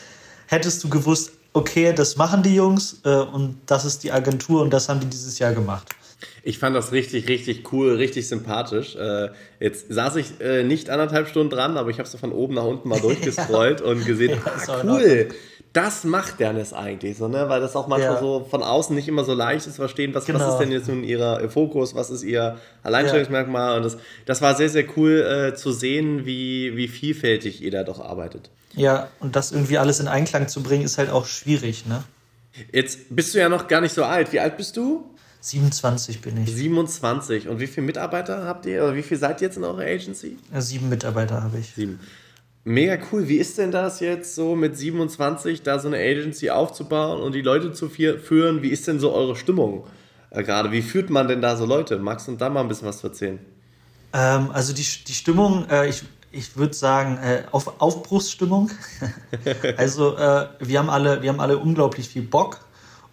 hättest 0.47 0.83
du 0.83 0.89
gewusst, 0.89 1.33
okay, 1.53 1.93
das 1.93 2.17
machen 2.17 2.43
die 2.43 2.55
Jungs 2.55 3.01
äh, 3.05 3.11
und 3.11 3.59
das 3.67 3.85
ist 3.85 4.03
die 4.05 4.13
Agentur 4.13 4.63
und 4.63 4.71
das 4.71 4.89
haben 4.89 5.01
die 5.01 5.07
dieses 5.07 5.39
Jahr 5.39 5.53
gemacht. 5.53 5.95
Ich 6.43 6.59
fand 6.59 6.75
das 6.75 6.93
richtig, 6.93 7.29
richtig 7.29 7.73
cool, 7.73 7.95
richtig 7.95 8.29
sympathisch. 8.29 8.97
Äh, 8.97 9.29
jetzt 9.61 9.93
saß 9.93 10.17
ich 10.17 10.41
äh, 10.41 10.65
nicht 10.65 10.91
anderthalb 10.91 11.29
Stunden 11.29 11.51
dran, 11.51 11.77
aber 11.77 11.91
ich 11.91 11.99
habe 11.99 12.09
so 12.09 12.19
von 12.19 12.33
oben 12.33 12.55
nach 12.55 12.65
unten 12.65 12.89
mal 12.89 13.01
durchgescrollt 13.01 13.81
ja. 13.81 13.87
und 13.87 14.05
gesehen, 14.05 14.39
ah, 14.45 14.83
cool, 14.85 15.29
das 15.73 16.05
macht 16.05 16.41
Dennis 16.41 16.73
eigentlich 16.73 17.17
so, 17.19 17.29
ne? 17.29 17.49
Weil 17.49 17.61
das 17.61 17.77
auch 17.77 17.87
manchmal 17.87 18.15
ja. 18.15 18.21
so 18.21 18.47
von 18.51 18.63
außen 18.63 18.97
nicht 18.97 19.07
immer 19.07 19.25
so 19.25 19.35
leicht 19.35 19.67
ist 19.67 19.75
zu 19.75 19.81
verstehen, 19.81 20.15
was, 20.15 20.25
genau. 20.25 20.41
was 20.41 20.55
ist 20.55 20.59
denn 20.59 20.73
jetzt 20.73 20.89
nun 20.89 21.05
ihr, 21.05 21.41
ihr 21.41 21.51
Fokus, 21.51 21.95
was 21.95 22.11
ist 22.11 22.23
ihr 22.23 22.59
Alleinstellungsmerkmal. 22.83 23.71
Ja. 23.71 23.77
Und 23.77 23.85
das, 23.85 23.99
das 24.27 24.43
war 24.43 24.57
sehr, 24.57 24.71
sehr 24.71 24.85
cool 24.97 25.21
äh, 25.21 25.55
zu 25.55 25.73
sehen, 25.73 26.25
wie, 26.25 26.77
wie 26.77 26.89
vielfältig 26.89 27.63
ihr 27.63 27.71
da 27.71 27.85
doch 27.85 28.01
arbeitet. 28.01 28.51
Ja, 28.75 29.09
und 29.21 29.37
das 29.37 29.53
irgendwie 29.53 29.79
alles 29.79 30.01
in 30.01 30.09
Einklang 30.09 30.49
zu 30.49 30.63
bringen, 30.63 30.85
ist 30.85 30.99
halt 30.99 31.11
auch 31.11 31.27
schwierig, 31.27 31.87
ne? 31.87 32.03
Jetzt 32.73 33.15
bist 33.15 33.35
du 33.35 33.39
ja 33.39 33.49
noch 33.49 33.69
gar 33.69 33.81
nicht 33.81 33.95
so 33.95 34.05
alt. 34.05 34.33
Wie 34.33 34.41
alt 34.41 34.57
bist 34.57 34.77
du? 34.77 35.05
27 35.41 36.21
bin 36.21 36.43
ich. 36.43 36.53
27. 36.53 37.49
Und 37.49 37.61
wie 37.61 37.67
viele 37.67 37.87
Mitarbeiter 37.87 38.45
habt 38.45 38.67
ihr? 38.67 38.83
Oder 38.83 38.95
wie 38.95 39.03
viel 39.03 39.17
seid 39.17 39.41
ihr 39.41 39.49
jetzt 39.49 39.57
in 39.57 39.65
eurer 39.65 39.83
Agency? 39.83 40.37
Ja, 40.53 40.61
sieben 40.61 40.89
Mitarbeiter 40.89 41.43
habe 41.43 41.59
ich. 41.59 41.75
Sieben. 41.75 42.01
Mega 42.65 42.99
cool. 43.13 43.29
Wie 43.29 43.37
ist 43.37 43.57
denn 43.57 43.71
das 43.71 44.01
jetzt 44.01 44.35
so 44.35 44.55
mit 44.55 44.77
27, 44.77 45.63
da 45.63 45.79
so 45.79 45.89
eine 45.89 45.99
Agency 45.99 46.51
aufzubauen 46.51 47.23
und 47.23 47.35
die 47.35 47.41
Leute 47.41 47.73
zu 47.73 47.89
führen? 47.89 48.63
Wie 48.63 48.69
ist 48.69 48.87
denn 48.87 48.99
so 48.99 49.13
eure 49.13 49.37
Stimmung 49.37 49.87
äh, 50.31 50.43
gerade? 50.43 50.73
Wie 50.73 50.83
führt 50.83 51.09
man 51.09 51.29
denn 51.29 51.41
da 51.41 51.57
so 51.57 51.65
Leute? 51.65 51.99
Magst 51.99 52.29
du 52.29 52.37
da 52.37 52.51
mal 52.51 52.61
ein 52.61 52.69
bisschen 52.69 52.89
was 52.89 53.03
erzählen? 53.03 53.39
Ähm, 54.13 54.51
also 54.53 54.75
die, 54.75 54.85
die 55.07 55.15
Stimmung, 55.15 55.67
äh, 55.71 55.89
ich, 55.89 56.03
ich 56.31 56.57
würde 56.57 56.75
sagen, 56.75 57.19
äh, 57.19 57.45
auf 57.53 57.81
Aufbruchsstimmung. 57.81 58.71
also 59.77 60.17
äh, 60.17 60.49
wir, 60.61 60.79
haben 60.79 60.91
alle, 60.91 61.23
wir 61.23 61.31
haben 61.31 61.41
alle 61.41 61.59
unglaublich 61.59 62.09
viel 62.09 62.23
Bock 62.23 62.61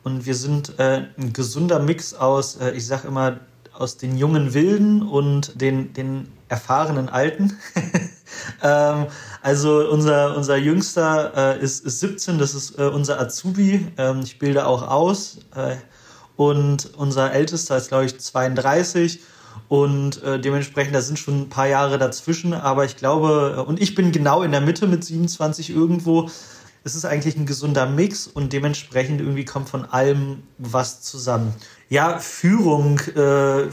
und 0.06 0.28
wir 0.28 0.36
sind 0.36 0.78
äh, 0.78 1.08
ein 1.18 1.34
gesunder 1.34 1.80
Mix 1.80 2.14
aus, 2.14 2.58
äh, 2.58 2.72
ich 2.72 2.86
sag 2.86 3.06
immer, 3.06 3.40
aus 3.74 3.98
den 3.98 4.18
jungen 4.18 4.54
Wilden 4.54 5.02
und 5.02 5.60
den, 5.60 5.94
den 5.94 6.32
erfahrenen 6.48 7.10
Alten. 7.10 7.58
ähm, 8.64 9.08
also 9.42 9.90
unser, 9.90 10.38
unser 10.38 10.58
Jüngster 10.58 11.58
äh, 11.58 11.60
ist, 11.60 11.84
ist 11.84 12.02
17, 12.02 12.38
das 12.38 12.54
ist 12.54 12.78
äh, 12.78 12.84
unser 12.84 13.20
Azubi. 13.20 13.88
Ähm, 13.98 14.22
ich 14.24 14.38
bilde 14.38 14.68
auch 14.68 14.88
aus. 14.88 15.40
Äh, 15.56 15.78
und 16.36 16.92
unser 16.98 17.34
Ältester 17.34 17.76
ist, 17.76 17.88
glaube 17.88 18.06
ich, 18.06 18.20
32. 18.20 19.22
Und 19.70 20.22
äh, 20.22 20.40
dementsprechend, 20.40 20.94
da 20.94 21.02
sind 21.02 21.18
schon 21.18 21.42
ein 21.42 21.50
paar 21.50 21.68
Jahre 21.68 21.98
dazwischen. 21.98 22.54
Aber 22.54 22.86
ich 22.86 22.96
glaube, 22.96 23.56
äh, 23.58 23.62
und 23.62 23.82
ich 23.82 23.96
bin 23.96 24.12
genau 24.12 24.44
in 24.44 24.52
der 24.52 24.62
Mitte 24.62 24.86
mit 24.86 25.04
27 25.04 25.72
irgendwo 25.72 26.30
es 26.86 26.94
ist 26.94 27.04
eigentlich 27.04 27.36
ein 27.36 27.48
gesunder 27.48 27.88
Mix 27.88 28.28
und 28.28 28.54
dementsprechend 28.54 29.20
irgendwie 29.20 29.44
kommt 29.44 29.68
von 29.68 29.86
allem 29.86 30.44
was 30.60 31.02
zusammen. 31.02 31.54
Ja, 31.90 32.20
Führung, 32.20 33.00
äh, 33.16 33.68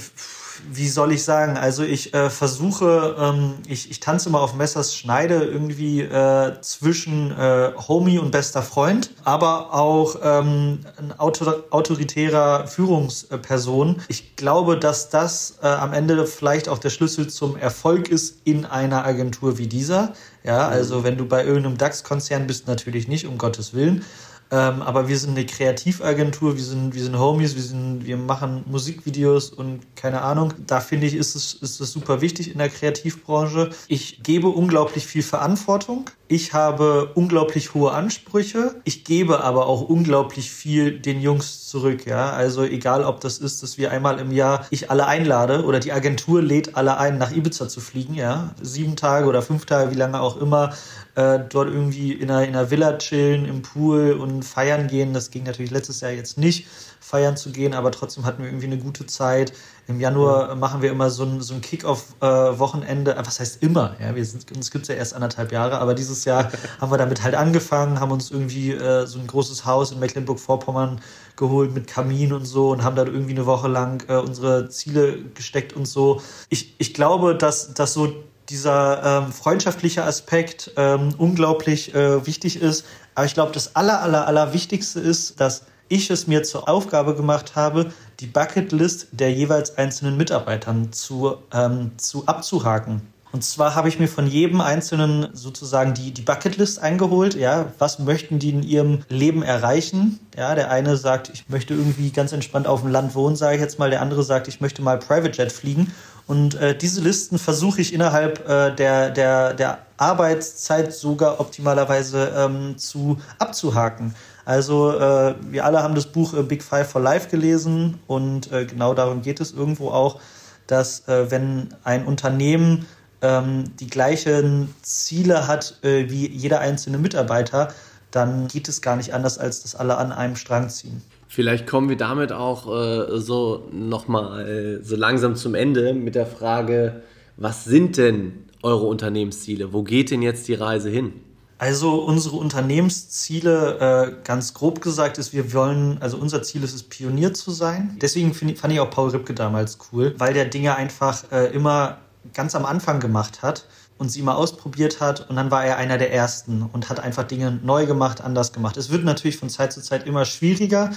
wie 0.71 0.89
soll 0.89 1.13
ich 1.13 1.23
sagen? 1.23 1.59
Also 1.59 1.83
ich 1.83 2.15
äh, 2.15 2.31
versuche, 2.31 3.17
ähm, 3.19 3.55
ich, 3.67 3.91
ich 3.91 4.01
tanze 4.01 4.31
immer 4.31 4.41
auf 4.41 4.55
Messers 4.55 4.97
Schneide 4.97 5.45
irgendwie 5.45 6.01
äh, 6.01 6.59
zwischen 6.63 7.33
äh, 7.33 7.73
Homie 7.89 8.19
und 8.19 8.31
bester 8.31 8.63
Freund, 8.63 9.11
aber 9.25 9.75
auch 9.75 10.17
ähm, 10.23 10.81
ein 10.97 11.13
autor 11.19 11.65
autoritärer 11.71 12.67
Führungsperson. 12.67 14.01
Ich 14.09 14.37
glaube, 14.37 14.79
dass 14.79 15.11
das 15.11 15.59
äh, 15.63 15.67
am 15.67 15.93
Ende 15.93 16.27
vielleicht 16.27 16.69
auch 16.69 16.79
der 16.79 16.91
Schlüssel 16.91 17.29
zum 17.29 17.57
Erfolg 17.57 18.09
ist 18.09 18.39
in 18.45 18.65
einer 18.65 19.05
Agentur 19.05 19.59
wie 19.59 19.67
dieser. 19.67 20.15
Ja, 20.45 20.69
also 20.69 21.05
wenn 21.05 21.17
du 21.17 21.27
bei 21.27 21.45
irgendeinem 21.45 21.79
DAX-Konzern 21.79 22.47
bist, 22.47 22.67
natürlich 22.67 23.09
nicht, 23.09 23.27
um 23.27 23.39
Gottes 23.39 23.75
Willen. 23.75 24.05
Ähm, 24.53 24.83
aber 24.83 25.09
wir 25.09 25.19
sind 25.19 25.31
eine 25.31 25.47
Kreativagentur, 25.47 26.57
wir 26.57 26.63
sind, 26.63 26.95
wir 26.95 27.03
sind 27.03 27.19
Homies, 27.19 27.55
wir, 27.55 27.63
sind, 27.63 28.05
wir 28.05 28.19
machen 28.19 28.65
Musikvideos 28.67 29.49
und 29.49 29.81
keine 29.97 30.21
Ahnung. 30.21 30.53
Da 30.67 30.81
finde 30.81 31.07
ich, 31.07 31.15
ist 31.15 31.35
es, 31.35 31.55
ist 31.55 31.81
es 31.81 31.91
super 31.93 32.21
wichtig 32.21 32.53
in 32.53 32.59
der 32.59 32.69
Kreativbranche. 32.69 33.71
Ich 33.89 34.23
gebe 34.23 34.49
unglaublich 34.49 35.07
viel 35.07 35.23
Verantwortung. 35.23 36.05
Ich 36.33 36.55
habe 36.55 37.11
unglaublich 37.15 37.75
hohe 37.75 37.93
Ansprüche. 37.93 38.77
Ich 38.85 39.05
gebe 39.05 39.45
aber 39.45 39.67
auch 39.67 39.83
unglaublich 39.83 40.51
viel 40.51 40.99
den 40.99 41.21
Jungs 41.21 41.69
zurück. 41.69 42.07
Ja, 42.07 42.31
also 42.31 42.65
egal, 42.65 43.05
ob 43.05 43.21
das 43.21 43.37
ist, 43.37 43.63
dass 43.63 43.77
wir 43.77 43.91
einmal 43.91 44.19
im 44.19 44.33
Jahr 44.33 44.67
ich 44.71 44.91
alle 44.91 45.07
einlade 45.07 45.63
oder 45.63 45.79
die 45.79 45.93
Agentur 45.93 46.41
lädt 46.41 46.75
alle 46.75 46.97
ein, 46.97 47.19
nach 47.19 47.33
Ibiza 47.33 47.69
zu 47.69 47.81
fliegen. 47.81 48.15
Ja, 48.15 48.55
sieben 48.63 48.97
Tage 48.97 49.27
oder 49.27 49.43
fünf 49.43 49.67
Tage, 49.67 49.91
wie 49.91 49.99
lange 49.99 50.23
auch 50.23 50.39
immer 50.39 50.73
äh, 51.17 51.41
dort 51.51 51.69
irgendwie 51.69 52.15
in 52.15 52.31
einer, 52.31 52.45
in 52.45 52.57
einer 52.57 52.71
Villa 52.71 52.97
chillen, 52.97 53.45
im 53.45 53.61
Pool 53.61 54.13
und 54.13 54.43
feiern 54.43 54.89
gehen. 54.89 55.13
Das 55.13 55.31
ging 55.31 55.45
natürlich 55.45 55.71
letztes 55.71 56.01
Jahr 56.01 56.13
jetzt 56.13 56.39
nicht, 56.39 56.67
feiern 57.01 57.37
zu 57.37 57.53
gehen, 57.53 57.75
aber 57.75 57.91
trotzdem 57.91 58.25
hatten 58.25 58.43
wir 58.43 58.49
irgendwie 58.49 58.69
eine 58.69 58.79
gute 58.79 59.05
Zeit. 59.05 59.53
Im 59.89 60.01
Januar 60.01 60.51
ja. 60.51 60.55
machen 60.55 60.81
wir 60.81 60.91
immer 60.91 61.11
so 61.11 61.25
ein, 61.25 61.41
so 61.41 61.55
ein 61.55 61.61
Kick-Off-Wochenende. 61.61 63.17
Äh, 63.17 63.27
was 63.27 63.41
heißt 63.41 63.63
immer? 63.63 63.97
Ja, 64.01 64.15
wir 64.15 64.25
sind, 64.25 64.51
uns 64.55 64.71
gibt 64.71 64.83
es 64.83 64.89
ja 64.89 64.95
erst 64.95 65.15
anderthalb 65.15 65.51
Jahre, 65.51 65.79
aber 65.79 65.95
dieses 65.95 66.25
Jahr 66.25 66.53
haben 66.81 66.93
wir 66.93 66.99
damit 66.99 67.23
halt 67.23 67.35
angefangen, 67.35 67.99
haben 67.99 68.13
uns 68.13 68.31
irgendwie 68.31 68.73
äh, 68.73 69.07
so 69.07 69.19
ein 69.19 69.27
großes 69.27 69.65
Haus 69.65 69.91
in 69.91 69.99
Mecklenburg-Vorpommern 69.99 71.01
geholt 71.37 71.75
mit 71.75 71.87
Kamin 71.87 72.33
und 72.33 72.45
so 72.45 72.71
und 72.71 72.85
haben 72.85 72.95
dann 72.95 73.09
irgendwie 73.09 73.33
eine 73.33 73.47
Woche 73.47 73.69
lang 73.69 74.05
äh, 74.09 74.17
unsere 74.17 74.69
Ziele 74.69 75.19
gesteckt 75.35 75.73
und 75.73 75.87
so. 75.87 76.21
Ich, 76.49 76.77
ich 76.79 76.95
glaube, 76.95 77.35
dass, 77.35 77.75
dass 77.75 77.93
so 77.93 78.13
dieser 78.49 79.03
ähm, 79.25 79.33
freundschaftliche 79.33 80.05
Aspekt 80.05 80.73
ähm, 80.77 81.15
unglaublich 81.19 81.95
äh, 81.95 82.27
wichtig 82.27 82.61
ist. 82.61 82.85
Aber 83.15 83.27
ich 83.27 83.35
glaube, 83.35 83.53
das 83.53 83.77
aller, 83.77 84.03
aller, 84.03 84.27
aller 84.27 84.53
Wichtigste 84.53 85.01
ist, 85.01 85.41
dass 85.41 85.65
ich 85.93 86.11
es 86.11 86.27
mir 86.27 86.43
zur 86.43 86.69
Aufgabe 86.69 87.15
gemacht 87.15 87.55
habe, 87.55 87.93
die 88.21 88.27
Bucketlist 88.27 89.09
der 89.13 89.33
jeweils 89.33 89.77
einzelnen 89.77 90.17
Mitarbeitern 90.17 90.93
zu, 90.93 91.37
ähm, 91.53 91.93
zu 91.99 92.27
abzuhaken. 92.27 93.03
Und 93.33 93.43
zwar 93.43 93.75
habe 93.75 93.89
ich 93.89 93.99
mir 93.99 94.09
von 94.09 94.27
jedem 94.27 94.61
Einzelnen 94.61 95.29
sozusagen 95.33 95.95
die, 95.95 96.13
die 96.13 96.21
Bucketlist 96.21 96.81
eingeholt. 96.81 97.35
Ja, 97.35 97.73
was 97.79 97.99
möchten 97.99 98.39
die 98.39 98.51
in 98.51 98.63
ihrem 98.63 99.05
Leben 99.09 99.43
erreichen? 99.43 100.21
Ja, 100.37 100.55
der 100.55 100.71
eine 100.71 100.99
sagt, 100.99 101.31
ich 101.33 101.49
möchte 101.49 101.73
irgendwie 101.73 102.11
ganz 102.11 102.33
entspannt 102.33 102.67
auf 102.67 102.83
dem 102.83 102.91
Land 102.91 103.15
wohnen, 103.15 103.35
sage 103.35 103.57
ich 103.57 103.63
jetzt 103.63 103.79
mal. 103.79 103.89
Der 103.89 104.03
andere 104.03 104.23
sagt, 104.23 104.49
ich 104.49 104.61
möchte 104.61 104.83
mal 104.83 104.99
Private 104.99 105.35
Jet 105.37 105.51
fliegen. 105.51 105.95
Und 106.27 106.55
äh, 106.57 106.77
diese 106.77 107.01
Listen 107.01 107.39
versuche 107.39 107.81
ich 107.81 107.95
innerhalb 107.95 108.47
äh, 108.49 108.75
der, 108.75 109.09
der, 109.11 109.55
der 109.55 109.79
Arbeitszeit 109.97 110.93
sogar 110.93 111.41
optimalerweise 111.41 112.33
ähm, 112.37 112.77
zu 112.77 113.19
abzuhaken. 113.39 114.15
Also 114.45 114.93
äh, 114.93 115.35
wir 115.51 115.65
alle 115.65 115.83
haben 115.83 115.95
das 115.95 116.07
Buch 116.07 116.35
äh, 116.35 116.43
Big 116.43 116.63
Five 116.63 116.91
for 116.91 117.01
Life 117.01 117.29
gelesen 117.31 117.99
und 118.07 118.51
äh, 118.53 118.65
genau 118.65 118.95
darum 118.95 119.23
geht 119.23 119.41
es 119.41 119.53
irgendwo 119.53 119.91
auch, 119.91 120.21
dass 120.67 121.07
äh, 121.09 121.31
wenn 121.31 121.69
ein 121.85 122.07
Unternehmen 122.07 122.87
ähm, 123.21 123.65
die 123.79 123.87
gleichen 123.87 124.75
Ziele 124.83 125.47
hat 125.47 125.79
äh, 125.83 126.11
wie 126.11 126.29
jeder 126.29 126.61
einzelne 126.61 126.99
Mitarbeiter, 126.99 127.69
dann 128.11 128.49
geht 128.49 128.69
es 128.69 128.83
gar 128.83 128.97
nicht 128.97 129.15
anders, 129.15 129.39
als 129.39 129.63
dass 129.63 129.75
alle 129.75 129.97
an 129.97 130.13
einem 130.13 130.37
Strang 130.37 130.69
ziehen. 130.69 131.03
Vielleicht 131.29 131.67
kommen 131.67 131.89
wir 131.89 131.97
damit 131.97 132.31
auch 132.31 132.67
äh, 132.67 133.19
so 133.19 133.69
nochmal 133.73 134.47
äh, 134.47 134.85
so 134.85 134.97
langsam 134.97 135.35
zum 135.35 135.55
Ende 135.55 135.95
mit 135.95 136.15
der 136.15 136.27
Frage, 136.27 137.03
was 137.39 137.65
sind 137.65 137.97
denn 137.97 138.45
eure 138.63 138.85
Unternehmensziele? 138.85 139.73
Wo 139.73 139.83
geht 139.83 140.11
denn 140.11 140.21
jetzt 140.21 140.47
die 140.49 140.55
Reise 140.55 140.91
hin? 140.91 141.15
Also 141.63 142.01
unsere 142.01 142.39
Unternehmensziele, 142.39 144.17
äh, 144.19 144.25
ganz 144.25 144.53
grob 144.53 144.81
gesagt, 144.81 145.17
ist, 145.19 145.33
wir 145.33 145.53
wollen, 145.53 145.97
also 146.03 146.17
unser 146.17 146.43
Ziel 146.43 146.65
ist 146.65 146.75
es, 146.75 146.83
Pionier 146.83 147.35
zu 147.35 147.53
sein. 147.53 147.97
Deswegen 148.03 148.35
find, 148.35 148.59
fand 148.59 148.73
ich 148.73 148.81
auch 148.81 148.91
Paul 148.91 149.11
Ripke 149.11 149.33
damals 149.33 149.79
cool, 149.93 150.13
weil 150.19 150.35
der 150.35 150.47
Dinge 150.47 150.75
einfach 150.75 151.23
äh, 151.31 151.55
immer 151.55 151.99
ganz 152.35 152.57
am 152.57 152.65
Anfang 152.65 152.99
gemacht 152.99 153.43
hat 153.43 153.67
und 153.97 154.11
sie 154.11 154.23
mal 154.23 154.35
ausprobiert 154.35 155.01
hat 155.01 155.31
und 155.31 155.37
dann 155.37 155.53
war 155.53 155.65
er 155.65 155.77
einer 155.77 155.99
der 155.99 156.13
Ersten 156.13 156.63
und 156.63 156.91
hat 156.91 156.99
einfach 156.99 157.23
Dinge 157.23 157.61
neu 157.63 157.87
gemacht, 157.87 158.23
anders 158.23 158.53
gemacht. 158.53 158.77
Es 158.77 158.91
wird 158.91 159.05
natürlich 159.05 159.37
von 159.37 159.49
Zeit 159.49 159.73
zu 159.73 159.81
Zeit 159.81 160.05
immer 160.05 160.25
schwieriger, 160.25 160.91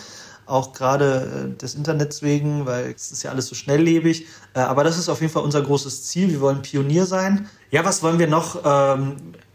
auch 0.48 0.74
gerade 0.74 1.54
äh, 1.54 1.62
des 1.62 1.76
Internets 1.76 2.24
wegen, 2.24 2.66
weil 2.66 2.92
es 2.96 3.12
ist 3.12 3.22
ja 3.22 3.30
alles 3.30 3.46
so 3.46 3.54
schnelllebig. 3.54 4.26
Äh, 4.56 4.62
aber 4.62 4.84
das 4.84 4.98
ist 4.98 5.10
auf 5.10 5.22
jeden 5.22 5.32
Fall 5.32 5.44
unser 5.44 5.62
großes 5.62 6.06
Ziel. 6.06 6.30
Wir 6.30 6.42
wollen 6.42 6.64
Pionier 6.64 7.06
sein. 7.06 7.48
Ja, 7.70 7.86
was 7.86 8.02
wollen 8.02 8.18
wir 8.18 8.28
noch? 8.28 8.64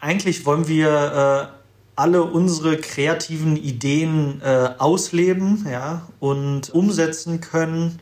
Eigentlich 0.01 0.47
wollen 0.47 0.67
wir 0.67 1.53
äh, 1.53 1.57
alle 1.97 2.23
unsere 2.23 2.79
kreativen 2.79 3.57
Ideen 3.57 4.41
ausleben 4.79 5.67
ja, 5.71 6.09
und 6.19 6.71
umsetzen 6.71 7.43
können 7.43 8.01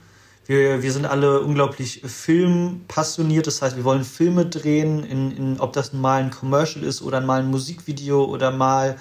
wir, 0.49 0.83
wir 0.83 0.93
sind 0.93 1.05
alle 1.05 1.43
unglaublich 1.43 2.01
filmpassioniert. 2.07 3.47
Das 3.47 3.61
heißt, 3.61 3.77
wir 3.77 3.85
wollen 3.85 4.03
Filme 4.03 4.47
drehen, 4.47 5.05
in, 5.05 5.31
in, 5.37 5.61
ob 5.61 5.75
das 5.75 5.93
mal 5.93 6.23
ein 6.23 6.31
Commercial 6.31 6.85
ist 6.85 7.03
oder 7.03 7.21
mal 7.21 7.41
ein 7.41 7.51
Musikvideo 7.51 8.25
oder 8.25 8.51
mal, 8.51 8.97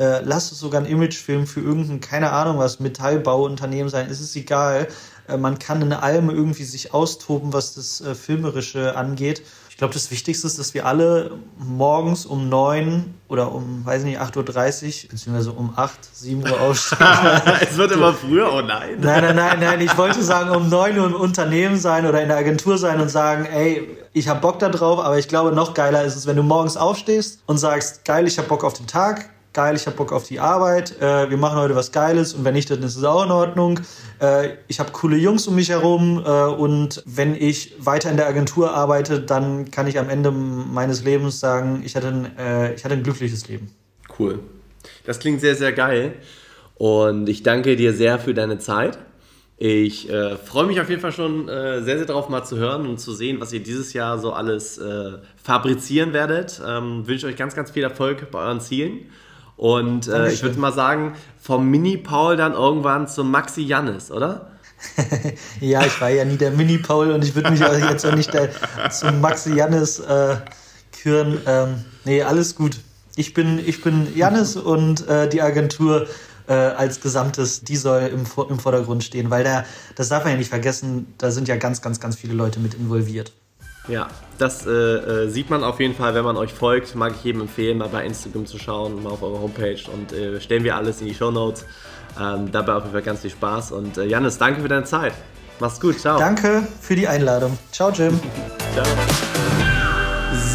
äh, 0.00 0.22
lass 0.24 0.50
es 0.50 0.58
sogar 0.58 0.80
ein 0.80 0.88
Imagefilm 0.88 1.46
für 1.46 1.60
irgendein, 1.60 2.00
keine 2.00 2.32
Ahnung 2.32 2.58
was, 2.58 2.80
Metallbauunternehmen 2.80 3.88
sein. 3.88 4.08
Es 4.10 4.20
ist 4.20 4.34
egal. 4.34 4.88
Äh, 5.28 5.36
man 5.36 5.60
kann 5.60 5.82
in 5.82 5.92
allem 5.92 6.30
irgendwie 6.30 6.64
sich 6.64 6.92
austoben, 6.92 7.52
was 7.52 7.74
das 7.74 8.00
äh, 8.00 8.16
Filmerische 8.16 8.96
angeht. 8.96 9.42
Ich 9.78 9.80
glaube, 9.80 9.94
das 9.94 10.10
Wichtigste 10.10 10.44
ist, 10.48 10.58
dass 10.58 10.74
wir 10.74 10.86
alle 10.86 11.38
morgens 11.56 12.26
um 12.26 12.48
neun 12.48 13.14
oder 13.28 13.52
um, 13.52 13.86
weiß 13.86 14.02
nicht, 14.02 14.20
8.30 14.20 15.04
Uhr, 15.04 15.10
beziehungsweise 15.10 15.52
um 15.52 15.72
8, 15.76 16.16
7 16.16 16.42
Uhr 16.42 16.60
aufstehen. 16.60 16.98
es 17.60 17.76
wird 17.76 17.92
immer 17.92 18.12
früher, 18.12 18.52
oh 18.52 18.60
nein. 18.60 18.96
Nein, 18.98 19.22
nein, 19.22 19.36
nein, 19.36 19.60
nein. 19.60 19.80
Ich 19.80 19.96
wollte 19.96 20.20
sagen, 20.24 20.50
um 20.50 20.68
9 20.68 20.98
Uhr 20.98 21.06
im 21.06 21.14
Unternehmen 21.14 21.78
sein 21.78 22.06
oder 22.06 22.20
in 22.20 22.26
der 22.26 22.38
Agentur 22.38 22.76
sein 22.76 23.00
und 23.00 23.08
sagen, 23.08 23.44
ey, 23.44 23.96
ich 24.12 24.26
habe 24.26 24.40
Bock 24.40 24.58
da 24.58 24.68
drauf, 24.68 24.98
aber 24.98 25.16
ich 25.16 25.28
glaube, 25.28 25.52
noch 25.52 25.74
geiler 25.74 26.02
ist 26.02 26.16
es, 26.16 26.26
wenn 26.26 26.34
du 26.34 26.42
morgens 26.42 26.76
aufstehst 26.76 27.44
und 27.46 27.58
sagst, 27.58 28.04
geil, 28.04 28.26
ich 28.26 28.36
habe 28.36 28.48
Bock 28.48 28.64
auf 28.64 28.72
den 28.72 28.88
Tag, 28.88 29.30
geil, 29.58 29.74
ich 29.74 29.86
habe 29.86 29.96
Bock 29.96 30.12
auf 30.12 30.22
die 30.22 30.38
Arbeit, 30.38 31.02
äh, 31.02 31.30
wir 31.30 31.36
machen 31.36 31.58
heute 31.58 31.74
was 31.74 31.90
Geiles 31.90 32.32
und 32.32 32.44
wenn 32.44 32.54
nicht, 32.54 32.70
dann 32.70 32.80
ist 32.80 32.94
es 32.94 33.02
auch 33.02 33.24
in 33.24 33.32
Ordnung. 33.32 33.80
Äh, 34.20 34.50
ich 34.68 34.78
habe 34.78 34.92
coole 34.92 35.16
Jungs 35.16 35.48
um 35.48 35.56
mich 35.56 35.70
herum 35.70 36.22
äh, 36.24 36.30
und 36.30 37.02
wenn 37.06 37.34
ich 37.34 37.74
weiter 37.84 38.08
in 38.08 38.16
der 38.16 38.28
Agentur 38.28 38.72
arbeite, 38.72 39.18
dann 39.18 39.68
kann 39.72 39.88
ich 39.88 39.98
am 39.98 40.10
Ende 40.10 40.30
meines 40.30 41.02
Lebens 41.02 41.40
sagen, 41.40 41.82
ich 41.84 41.96
hatte 41.96 42.06
ein, 42.06 42.38
äh, 42.38 42.74
ich 42.74 42.84
hatte 42.84 42.94
ein 42.94 43.02
glückliches 43.02 43.48
Leben. 43.48 43.68
Cool. 44.16 44.38
Das 45.04 45.18
klingt 45.18 45.40
sehr, 45.40 45.56
sehr 45.56 45.72
geil 45.72 46.14
und 46.76 47.28
ich 47.28 47.42
danke 47.42 47.74
dir 47.74 47.92
sehr 47.94 48.20
für 48.20 48.34
deine 48.34 48.60
Zeit. 48.60 48.96
Ich 49.56 50.08
äh, 50.08 50.36
freue 50.36 50.68
mich 50.68 50.80
auf 50.80 50.88
jeden 50.88 51.00
Fall 51.00 51.10
schon 51.10 51.48
äh, 51.48 51.82
sehr, 51.82 51.96
sehr 51.96 52.06
darauf, 52.06 52.28
mal 52.28 52.44
zu 52.44 52.58
hören 52.58 52.86
und 52.86 52.98
zu 52.98 53.12
sehen, 53.12 53.40
was 53.40 53.52
ihr 53.52 53.60
dieses 53.60 53.92
Jahr 53.92 54.20
so 54.20 54.32
alles 54.32 54.78
äh, 54.78 55.14
fabrizieren 55.42 56.12
werdet. 56.12 56.62
Ähm, 56.64 57.08
wünsche 57.08 57.26
euch 57.26 57.34
ganz, 57.34 57.56
ganz 57.56 57.72
viel 57.72 57.82
Erfolg 57.82 58.30
bei 58.30 58.38
euren 58.38 58.60
Zielen 58.60 59.00
und 59.58 60.06
äh, 60.06 60.30
ich 60.30 60.42
würde 60.44 60.58
mal 60.58 60.72
sagen, 60.72 61.14
vom 61.40 61.68
Mini-Paul 61.68 62.36
dann 62.36 62.52
irgendwann 62.52 63.08
zum 63.08 63.30
Maxi 63.32 63.62
Jannis, 63.62 64.12
oder? 64.12 64.52
ja, 65.60 65.84
ich 65.84 66.00
war 66.00 66.10
ja 66.10 66.24
nie 66.24 66.36
der 66.36 66.52
Mini-Paul 66.52 67.10
und 67.10 67.24
ich 67.24 67.34
würde 67.34 67.50
mich 67.50 67.58
jetzt 67.58 68.06
auch 68.06 68.14
nicht 68.14 68.32
der, 68.32 68.50
zum 68.90 69.20
Maxi 69.20 69.54
Jannis 69.54 69.98
äh, 69.98 70.36
küren. 71.02 71.40
Ähm, 71.44 71.84
nee, 72.04 72.22
alles 72.22 72.54
gut. 72.54 72.78
Ich 73.16 73.34
bin, 73.34 73.58
ich 73.58 73.82
bin 73.82 74.06
Jannis 74.16 74.54
und 74.54 75.08
äh, 75.08 75.28
die 75.28 75.42
Agentur 75.42 76.06
äh, 76.46 76.52
als 76.52 77.00
Gesamtes, 77.00 77.64
die 77.64 77.76
soll 77.76 78.02
im, 78.02 78.26
im 78.48 78.58
Vordergrund 78.60 79.02
stehen, 79.02 79.28
weil 79.28 79.42
da, 79.42 79.64
das 79.96 80.08
darf 80.08 80.22
man 80.22 80.34
ja 80.34 80.38
nicht 80.38 80.50
vergessen, 80.50 81.12
da 81.18 81.32
sind 81.32 81.48
ja 81.48 81.56
ganz, 81.56 81.82
ganz, 81.82 81.98
ganz 81.98 82.14
viele 82.14 82.34
Leute 82.34 82.60
mit 82.60 82.74
involviert. 82.74 83.32
Ja, 83.88 84.08
das 84.38 84.66
äh, 84.66 84.70
äh, 84.70 85.28
sieht 85.28 85.50
man 85.50 85.64
auf 85.64 85.80
jeden 85.80 85.94
Fall, 85.94 86.14
wenn 86.14 86.24
man 86.24 86.36
euch 86.36 86.52
folgt. 86.52 86.94
Mag 86.94 87.14
ich 87.16 87.24
jedem 87.24 87.42
empfehlen, 87.42 87.78
mal 87.78 87.88
bei 87.88 88.04
Instagram 88.04 88.46
zu 88.46 88.58
schauen, 88.58 89.02
mal 89.02 89.10
auf 89.10 89.22
eure 89.22 89.40
Homepage 89.40 89.80
und 89.92 90.12
äh, 90.12 90.40
stellen 90.40 90.62
wir 90.62 90.76
alles 90.76 91.00
in 91.00 91.08
die 91.08 91.14
Show 91.14 91.30
Notes. 91.30 91.64
Ähm, 92.20 92.50
dabei 92.52 92.74
auf 92.74 92.82
jeden 92.82 92.92
Fall 92.92 93.02
ganz 93.02 93.20
viel 93.20 93.30
Spaß. 93.30 93.72
Und 93.72 93.98
äh, 93.98 94.04
Janis, 94.04 94.38
danke 94.38 94.60
für 94.60 94.68
deine 94.68 94.84
Zeit. 94.84 95.14
Mach's 95.60 95.80
gut, 95.80 95.98
ciao. 95.98 96.18
Danke 96.18 96.66
für 96.80 96.94
die 96.94 97.08
Einladung. 97.08 97.58
Ciao, 97.72 97.90
Jim. 97.90 98.18
ciao. 98.74 98.86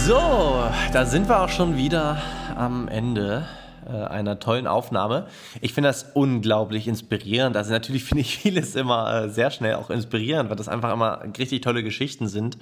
So, 0.05 0.63
da 0.93 1.05
sind 1.05 1.27
wir 1.27 1.41
auch 1.41 1.49
schon 1.49 1.75
wieder 1.75 2.21
am 2.55 2.87
Ende 2.87 3.45
einer 3.89 4.39
tollen 4.39 4.67
Aufnahme. 4.67 5.27
Ich 5.61 5.73
finde 5.73 5.89
das 5.89 6.11
unglaublich 6.13 6.87
inspirierend. 6.87 7.57
Also 7.57 7.71
natürlich 7.71 8.03
finde 8.05 8.21
ich 8.21 8.37
vieles 8.37 8.75
immer 8.75 9.25
äh, 9.25 9.29
sehr 9.29 9.51
schnell 9.51 9.75
auch 9.75 9.89
inspirierend, 9.89 10.49
weil 10.49 10.55
das 10.55 10.67
einfach 10.67 10.93
immer 10.93 11.23
richtig 11.37 11.61
tolle 11.61 11.83
Geschichten 11.83 12.27
sind. 12.27 12.57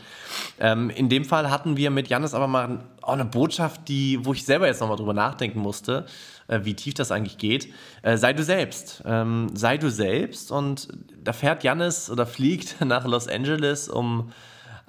Ähm, 0.60 0.90
in 0.90 1.10
dem 1.10 1.26
Fall 1.26 1.50
hatten 1.50 1.78
wir 1.78 1.92
mit 1.92 2.08
Janis 2.08 2.34
aber 2.34 2.48
mal 2.48 2.80
auch 3.02 3.14
eine 3.14 3.26
Botschaft, 3.26 3.88
die, 3.88 4.24
wo 4.26 4.34
ich 4.34 4.46
selber 4.46 4.68
jetzt 4.68 4.82
nochmal 4.82 4.98
drüber 4.98 5.14
nachdenken 5.14 5.60
musste, 5.60 6.06
äh, 6.48 6.62
wie 6.64 6.76
tief 6.76 6.94
das 6.94 7.12
eigentlich 7.12 7.38
geht. 7.38 7.70
Äh, 8.02 8.18
sei 8.18 8.34
du 8.34 8.44
selbst. 8.44 9.04
Ähm, 9.06 9.50
sei 9.54 9.78
du 9.78 9.90
selbst. 9.90 10.52
Und 10.52 10.88
da 11.24 11.34
fährt 11.34 11.64
Janis 11.64 12.10
oder 12.10 12.26
fliegt 12.26 12.82
nach 12.86 13.06
Los 13.06 13.28
Angeles, 13.28 13.90
um 13.90 14.32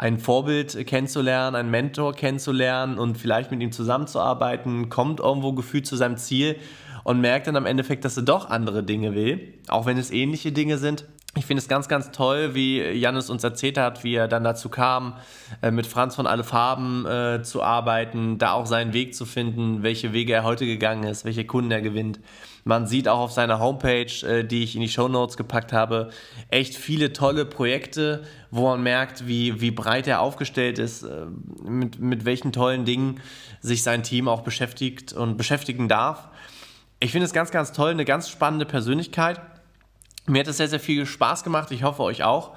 ein 0.02 0.18
Vorbild 0.18 0.84
kennenzulernen, 0.88 1.54
einen 1.54 1.70
Mentor 1.70 2.12
kennenzulernen 2.12 2.98
und 2.98 3.16
vielleicht 3.16 3.52
mit 3.52 3.62
ihm 3.62 3.70
zusammenzuarbeiten, 3.70 4.88
kommt 4.88 5.20
irgendwo 5.20 5.52
gefühlt 5.52 5.86
zu 5.86 5.94
seinem 5.94 6.16
Ziel 6.16 6.56
und 7.04 7.20
merkt 7.20 7.46
dann 7.46 7.54
am 7.54 7.66
Endeffekt, 7.66 8.04
dass 8.04 8.16
er 8.16 8.24
doch 8.24 8.50
andere 8.50 8.82
Dinge 8.82 9.14
will, 9.14 9.54
auch 9.68 9.86
wenn 9.86 9.96
es 9.96 10.10
ähnliche 10.10 10.50
Dinge 10.50 10.78
sind. 10.78 11.06
Ich 11.36 11.46
finde 11.46 11.60
es 11.60 11.68
ganz, 11.68 11.86
ganz 11.86 12.10
toll, 12.10 12.56
wie 12.56 12.80
Jannis 12.80 13.30
uns 13.30 13.44
erzählt 13.44 13.78
hat, 13.78 14.02
wie 14.02 14.16
er 14.16 14.26
dann 14.26 14.42
dazu 14.42 14.68
kam, 14.68 15.14
äh, 15.62 15.70
mit 15.70 15.86
Franz 15.86 16.16
von 16.16 16.26
Alle 16.26 16.42
Farben 16.42 17.06
äh, 17.06 17.42
zu 17.44 17.62
arbeiten, 17.62 18.38
da 18.38 18.52
auch 18.54 18.66
seinen 18.66 18.92
Weg 18.94 19.14
zu 19.14 19.24
finden, 19.24 19.84
welche 19.84 20.12
Wege 20.12 20.32
er 20.32 20.42
heute 20.42 20.66
gegangen 20.66 21.04
ist, 21.04 21.24
welche 21.24 21.46
Kunden 21.46 21.70
er 21.70 21.80
gewinnt. 21.80 22.18
Man 22.64 22.86
sieht 22.86 23.08
auch 23.08 23.18
auf 23.18 23.32
seiner 23.32 23.58
Homepage, 23.58 24.26
äh, 24.26 24.44
die 24.44 24.62
ich 24.62 24.74
in 24.74 24.82
die 24.82 24.88
Show 24.88 25.08
Notes 25.08 25.36
gepackt 25.36 25.72
habe, 25.72 26.10
echt 26.48 26.76
viele 26.76 27.12
tolle 27.12 27.44
Projekte, 27.44 28.22
wo 28.50 28.68
man 28.68 28.82
merkt, 28.82 29.26
wie, 29.26 29.60
wie 29.60 29.70
breit 29.70 30.06
er 30.06 30.20
aufgestellt 30.20 30.78
ist, 30.78 31.02
äh, 31.02 31.26
mit, 31.64 31.98
mit 31.98 32.24
welchen 32.24 32.52
tollen 32.52 32.84
Dingen 32.84 33.20
sich 33.60 33.82
sein 33.82 34.02
Team 34.02 34.28
auch 34.28 34.42
beschäftigt 34.42 35.12
und 35.12 35.36
beschäftigen 35.36 35.88
darf. 35.88 36.28
Ich 37.00 37.10
finde 37.10 37.24
es 37.24 37.32
ganz, 37.32 37.50
ganz 37.50 37.72
toll, 37.72 37.90
eine 37.90 38.04
ganz 38.04 38.28
spannende 38.28 38.64
Persönlichkeit. 38.64 39.40
Mir 40.26 40.40
hat 40.40 40.46
es 40.46 40.58
sehr, 40.58 40.68
sehr 40.68 40.78
viel 40.78 41.04
Spaß 41.04 41.42
gemacht. 41.42 41.72
Ich 41.72 41.82
hoffe 41.82 42.04
euch 42.04 42.22
auch. 42.22 42.52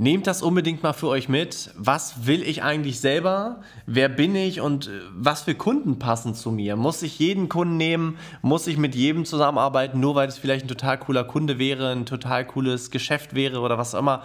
Nehmt 0.00 0.26
das 0.26 0.40
unbedingt 0.40 0.82
mal 0.82 0.94
für 0.94 1.08
euch 1.08 1.28
mit. 1.28 1.72
Was 1.76 2.26
will 2.26 2.42
ich 2.42 2.62
eigentlich 2.62 3.00
selber? 3.00 3.60
Wer 3.84 4.08
bin 4.08 4.34
ich 4.34 4.62
und 4.62 4.88
äh, 4.88 4.90
was 5.12 5.42
für 5.42 5.54
Kunden 5.54 5.98
passen 5.98 6.34
zu 6.34 6.50
mir? 6.50 6.76
Muss 6.76 7.02
ich 7.02 7.18
jeden 7.18 7.50
Kunden 7.50 7.76
nehmen? 7.76 8.16
Muss 8.40 8.66
ich 8.66 8.78
mit 8.78 8.94
jedem 8.94 9.26
zusammenarbeiten, 9.26 10.00
nur 10.00 10.14
weil 10.14 10.26
es 10.26 10.38
vielleicht 10.38 10.64
ein 10.64 10.68
total 10.68 10.96
cooler 10.96 11.24
Kunde 11.24 11.58
wäre, 11.58 11.92
ein 11.92 12.06
total 12.06 12.46
cooles 12.46 12.90
Geschäft 12.90 13.34
wäre 13.34 13.60
oder 13.60 13.76
was 13.76 13.94
auch 13.94 13.98
immer? 13.98 14.22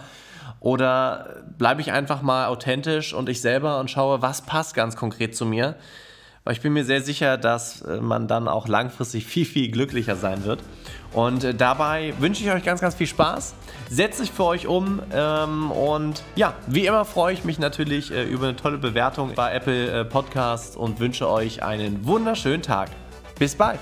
Oder 0.60 1.44
bleibe 1.58 1.82
ich 1.82 1.92
einfach 1.92 2.22
mal 2.22 2.46
authentisch 2.46 3.12
und 3.12 3.28
ich 3.28 3.42
selber 3.42 3.78
und 3.78 3.90
schaue, 3.90 4.22
was 4.22 4.46
passt 4.46 4.74
ganz 4.74 4.96
konkret 4.96 5.36
zu 5.36 5.44
mir? 5.44 5.76
Weil 6.46 6.52
ich 6.52 6.60
bin 6.60 6.74
mir 6.74 6.84
sehr 6.84 7.00
sicher, 7.00 7.38
dass 7.38 7.82
äh, 7.82 7.96
man 7.96 8.28
dann 8.28 8.46
auch 8.46 8.68
langfristig 8.68 9.26
viel, 9.26 9.44
viel 9.44 9.68
glücklicher 9.68 10.14
sein 10.14 10.44
wird. 10.44 10.60
Und 11.12 11.42
äh, 11.42 11.54
dabei 11.54 12.14
wünsche 12.20 12.44
ich 12.44 12.50
euch 12.52 12.62
ganz, 12.62 12.80
ganz 12.80 12.94
viel 12.94 13.08
Spaß. 13.08 13.54
Setzt 13.90 14.18
sich 14.18 14.30
für 14.30 14.44
euch 14.44 14.68
um. 14.68 15.02
Ähm, 15.12 15.72
und 15.72 16.22
ja, 16.36 16.54
wie 16.68 16.86
immer 16.86 17.04
freue 17.04 17.34
ich 17.34 17.42
mich 17.42 17.58
natürlich 17.58 18.12
äh, 18.12 18.22
über 18.22 18.46
eine 18.46 18.56
tolle 18.56 18.78
Bewertung 18.78 19.34
bei 19.34 19.52
Apple 19.52 19.90
äh, 19.90 20.04
Podcasts 20.04 20.76
und 20.76 21.00
wünsche 21.00 21.28
euch 21.28 21.64
einen 21.64 22.06
wunderschönen 22.06 22.62
Tag. 22.62 22.90
Bis 23.40 23.56
bald. 23.56 23.80